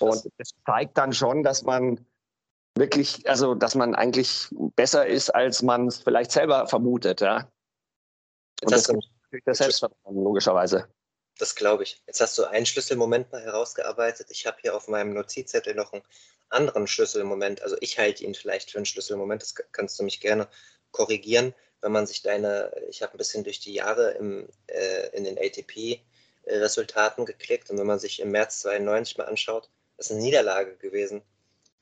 [0.00, 2.06] Und das zeigt dann schon, dass man
[2.76, 7.50] wirklich, also dass man eigentlich besser ist, als man es vielleicht selber vermutet, ja.
[8.62, 8.96] Und das, das
[9.30, 10.88] ist das Selbstvertrauen, logischerweise.
[11.38, 12.02] Das glaube ich.
[12.06, 14.28] Jetzt hast du einen Schlüsselmoment mal herausgearbeitet.
[14.30, 16.02] Ich habe hier auf meinem Notizzettel noch einen
[16.50, 17.62] anderen Schlüsselmoment.
[17.62, 19.42] Also ich halte ihn vielleicht für einen Schlüsselmoment.
[19.42, 20.48] Das kannst du mich gerne
[20.90, 25.24] korrigieren, wenn man sich deine, ich habe ein bisschen durch die Jahre im, äh, in
[25.24, 30.76] den ATP-Resultaten geklickt und wenn man sich im März 92 mal anschaut, ist eine Niederlage
[30.76, 31.22] gewesen.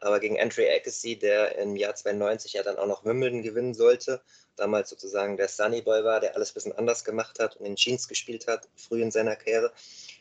[0.00, 4.20] Aber gegen Andre Agassi, der im Jahr 92 ja dann auch noch Wimbledon gewinnen sollte,
[4.54, 8.06] damals sozusagen der Sunnyboy war, der alles ein bisschen anders gemacht hat und in Jeans
[8.06, 9.72] gespielt hat, früh in seiner Karriere.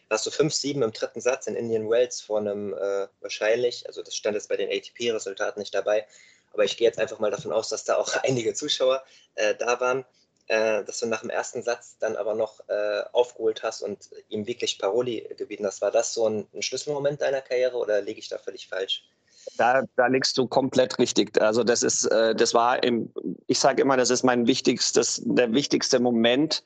[0.10, 4.04] Da hast du 5-7 im dritten Satz in Indian Wells vor einem äh, wahrscheinlich, also
[4.04, 6.06] das stand jetzt bei den ATP-Resultaten nicht dabei,
[6.54, 9.04] aber ich gehe jetzt einfach mal davon aus, dass da auch einige Zuschauer
[9.36, 10.06] äh, da waren,
[10.48, 14.46] äh, dass du nach dem ersten Satz dann aber noch äh, aufgeholt hast und ihm
[14.46, 15.82] wirklich Paroli gebieten hast.
[15.82, 19.04] War das so ein, ein Schlüsselmoment deiner Karriere oder liege ich da völlig falsch?
[19.58, 21.40] Da, da liegst du komplett richtig.
[21.42, 23.12] Also das ist, äh, das war im,
[23.48, 26.64] ich sage immer, das ist mein wichtigstes, der wichtigste Moment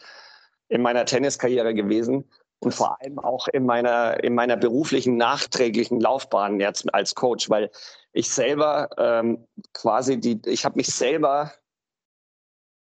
[0.67, 2.29] in meiner Tenniskarriere gewesen.
[2.59, 7.71] Und vor allem auch in meiner, in meiner beruflichen, nachträglichen Laufbahn jetzt als Coach, weil
[8.11, 11.53] ich selber ähm, quasi die, ich habe mich selber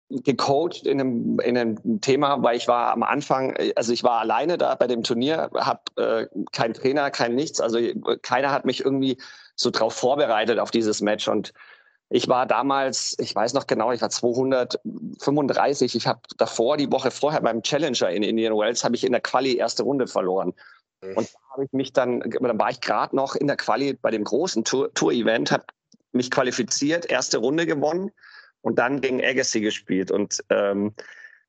[0.10, 4.57] gecoacht in einem, in einem Thema, weil ich war am Anfang, also ich war alleine
[4.57, 7.80] da bei dem Turnier, habe äh, keinen Trainer, kein nichts, also
[8.24, 9.18] keiner hat mich irgendwie
[9.55, 11.28] so drauf vorbereitet auf dieses Match.
[11.28, 11.53] Und
[12.10, 15.95] ich war damals, ich weiß noch genau, ich war 235.
[15.95, 19.22] Ich habe davor, die Woche vorher beim Challenger in Indian Wells, habe ich in der
[19.22, 20.53] Quali erste Runde verloren.
[21.01, 21.18] Mhm.
[21.18, 24.10] Und da habe ich mich dann, dann war ich gerade noch in der Quali bei
[24.10, 25.66] dem großen Tour-Event, habe
[26.12, 28.12] mich qualifiziert, erste Runde gewonnen
[28.62, 30.10] und dann gegen Agassi gespielt.
[30.10, 30.95] Und ähm,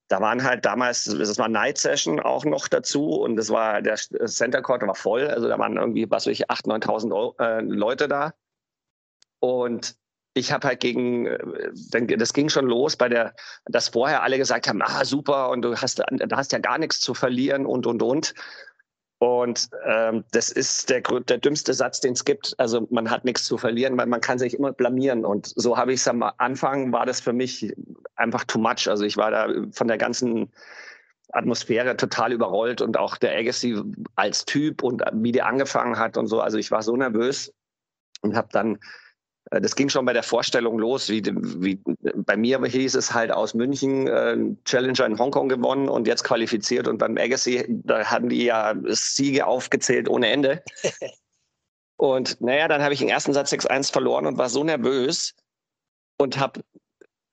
[0.08, 3.94] da waren halt damals, das war Night Session auch noch dazu und das war, der
[3.94, 5.26] Center Court war voll.
[5.28, 8.34] Also da waren irgendwie, was weiß ich, 8.000, 9.000 äh, Leute da.
[9.38, 9.96] Und
[10.40, 13.34] ich habe halt gegen, äh, das ging schon los bei der,
[13.66, 17.00] dass vorher alle gesagt haben, ah super und du hast, du hast ja gar nichts
[17.00, 18.34] zu verlieren und und und.
[19.22, 22.54] Und ähm, das ist der, der dümmste Satz, den es gibt.
[22.56, 25.26] Also man hat nichts zu verlieren, weil man kann sich immer blamieren.
[25.26, 27.70] Und so habe ich es am Anfang, war das für mich
[28.16, 28.88] einfach too much.
[28.88, 30.50] Also ich war da von der ganzen
[31.32, 33.78] Atmosphäre total überrollt und auch der Agassi
[34.16, 36.40] als Typ und wie der angefangen hat und so.
[36.40, 37.52] Also ich war so nervös
[38.22, 38.78] und habe dann
[39.50, 41.80] das ging schon bei der Vorstellung los, wie, wie
[42.14, 46.86] bei mir hieß es halt aus München äh, Challenger in Hongkong gewonnen und jetzt qualifiziert
[46.86, 50.62] und beim Agassi, da hatten die ja Siege aufgezählt ohne Ende.
[51.96, 55.34] und naja, dann habe ich den ersten Satz 6-1 verloren und war so nervös
[56.18, 56.60] und habe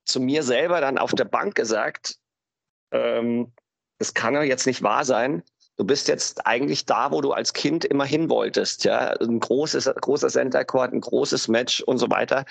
[0.05, 2.17] zu mir selber dann auf der Bank gesagt,
[2.91, 3.51] ähm,
[3.99, 5.43] das kann doch jetzt nicht wahr sein.
[5.78, 8.84] Du bist jetzt eigentlich da, wo du als Kind immer hin wolltest.
[8.84, 12.45] Ja, ein großes, großer Center Court, ein großes Match und so weiter.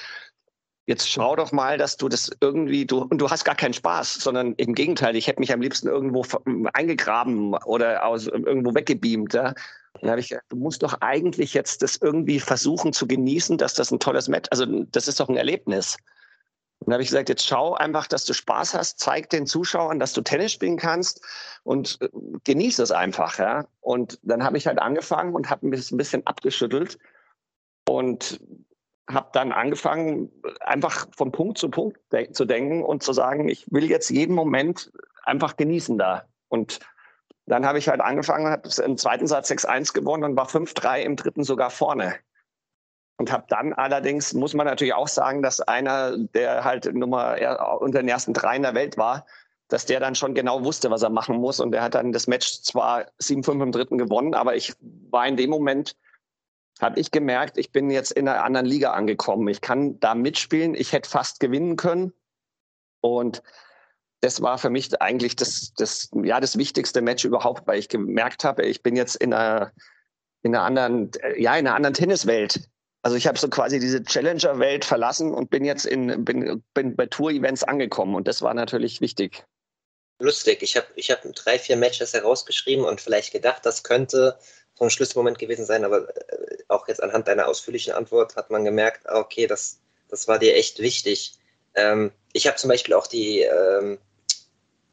[0.86, 4.14] Jetzt schau doch mal, dass du das irgendwie, du, und du hast gar keinen Spaß,
[4.14, 6.24] sondern im Gegenteil, ich hätte mich am liebsten irgendwo
[6.72, 9.34] eingegraben oder aus, irgendwo weggebeamt.
[9.34, 9.52] Ja.
[10.00, 13.74] Dann habe ich gedacht, du musst doch eigentlich jetzt das irgendwie versuchen zu genießen, dass
[13.74, 15.96] das ein tolles Match, also das ist doch ein Erlebnis.
[16.80, 19.98] Und dann habe ich gesagt, jetzt schau einfach, dass du Spaß hast, zeig den Zuschauern,
[19.98, 21.24] dass du Tennis spielen kannst
[21.64, 22.08] und äh,
[22.44, 23.38] genieß es einfach.
[23.38, 23.66] Ja?
[23.80, 26.98] Und dann habe ich halt angefangen und habe ein bisschen abgeschüttelt
[27.88, 28.40] und
[29.08, 33.66] habe dann angefangen, einfach von Punkt zu Punkt de zu denken und zu sagen, ich
[33.70, 36.24] will jetzt jeden Moment einfach genießen da.
[36.48, 36.80] Und
[37.46, 41.16] dann habe ich halt angefangen, habe im zweiten Satz 6-1 gewonnen und war 5-3 im
[41.16, 42.16] dritten sogar vorne.
[43.18, 47.36] Und habe dann allerdings, muss man natürlich auch sagen, dass einer, der halt Nummer
[47.80, 49.26] unter den ersten drei in der Welt war,
[49.68, 51.58] dass der dann schon genau wusste, was er machen muss.
[51.58, 54.74] Und der hat dann das Match zwar 7-5 im dritten gewonnen, aber ich
[55.10, 55.96] war in dem Moment,
[56.80, 59.48] habe ich gemerkt, ich bin jetzt in einer anderen Liga angekommen.
[59.48, 60.74] Ich kann da mitspielen.
[60.74, 62.12] Ich hätte fast gewinnen können.
[63.00, 63.42] Und
[64.20, 68.44] das war für mich eigentlich das, das, ja, das wichtigste Match überhaupt, weil ich gemerkt
[68.44, 69.72] habe, ich bin jetzt in einer,
[70.42, 72.68] in einer anderen, ja, in einer anderen Tenniswelt.
[73.06, 77.06] Also ich habe so quasi diese Challenger-Welt verlassen und bin jetzt in, bin, bin bei
[77.06, 79.44] Tour-Events angekommen und das war natürlich wichtig.
[80.18, 84.36] Lustig, ich habe ich hab drei, vier Matches herausgeschrieben und vielleicht gedacht, das könnte
[84.74, 88.64] so ein Schlüsselmoment gewesen sein, aber äh, auch jetzt anhand deiner ausführlichen Antwort hat man
[88.64, 89.78] gemerkt, ah, okay, das,
[90.08, 91.38] das war dir echt wichtig.
[91.76, 93.98] Ähm, ich habe zum Beispiel auch die, ähm,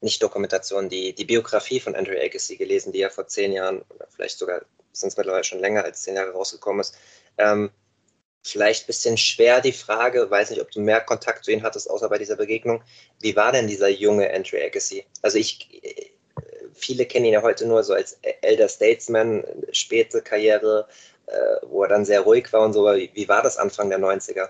[0.01, 4.05] nicht Dokumentation, die, die Biografie von Andrew Agassi gelesen, die ja vor zehn Jahren, oder
[4.07, 4.61] vielleicht sogar
[4.91, 6.95] sind es mittlerweile schon länger als zehn Jahre rausgekommen ist.
[7.39, 7.72] Ähm,
[8.44, 11.89] vielleicht ein bisschen schwer die Frage, weiß nicht, ob du mehr Kontakt zu ihm hattest,
[11.89, 12.84] außer bei dieser Begegnung.
[13.22, 15.06] Wie war denn dieser junge Andrew Agassi?
[15.22, 15.82] Also ich,
[16.74, 20.88] viele kennen ihn ja heute nur so als Elder Statesman, späte Karriere,
[21.28, 22.86] äh, wo er dann sehr ruhig war und so.
[22.86, 24.50] Wie war das Anfang der 90er?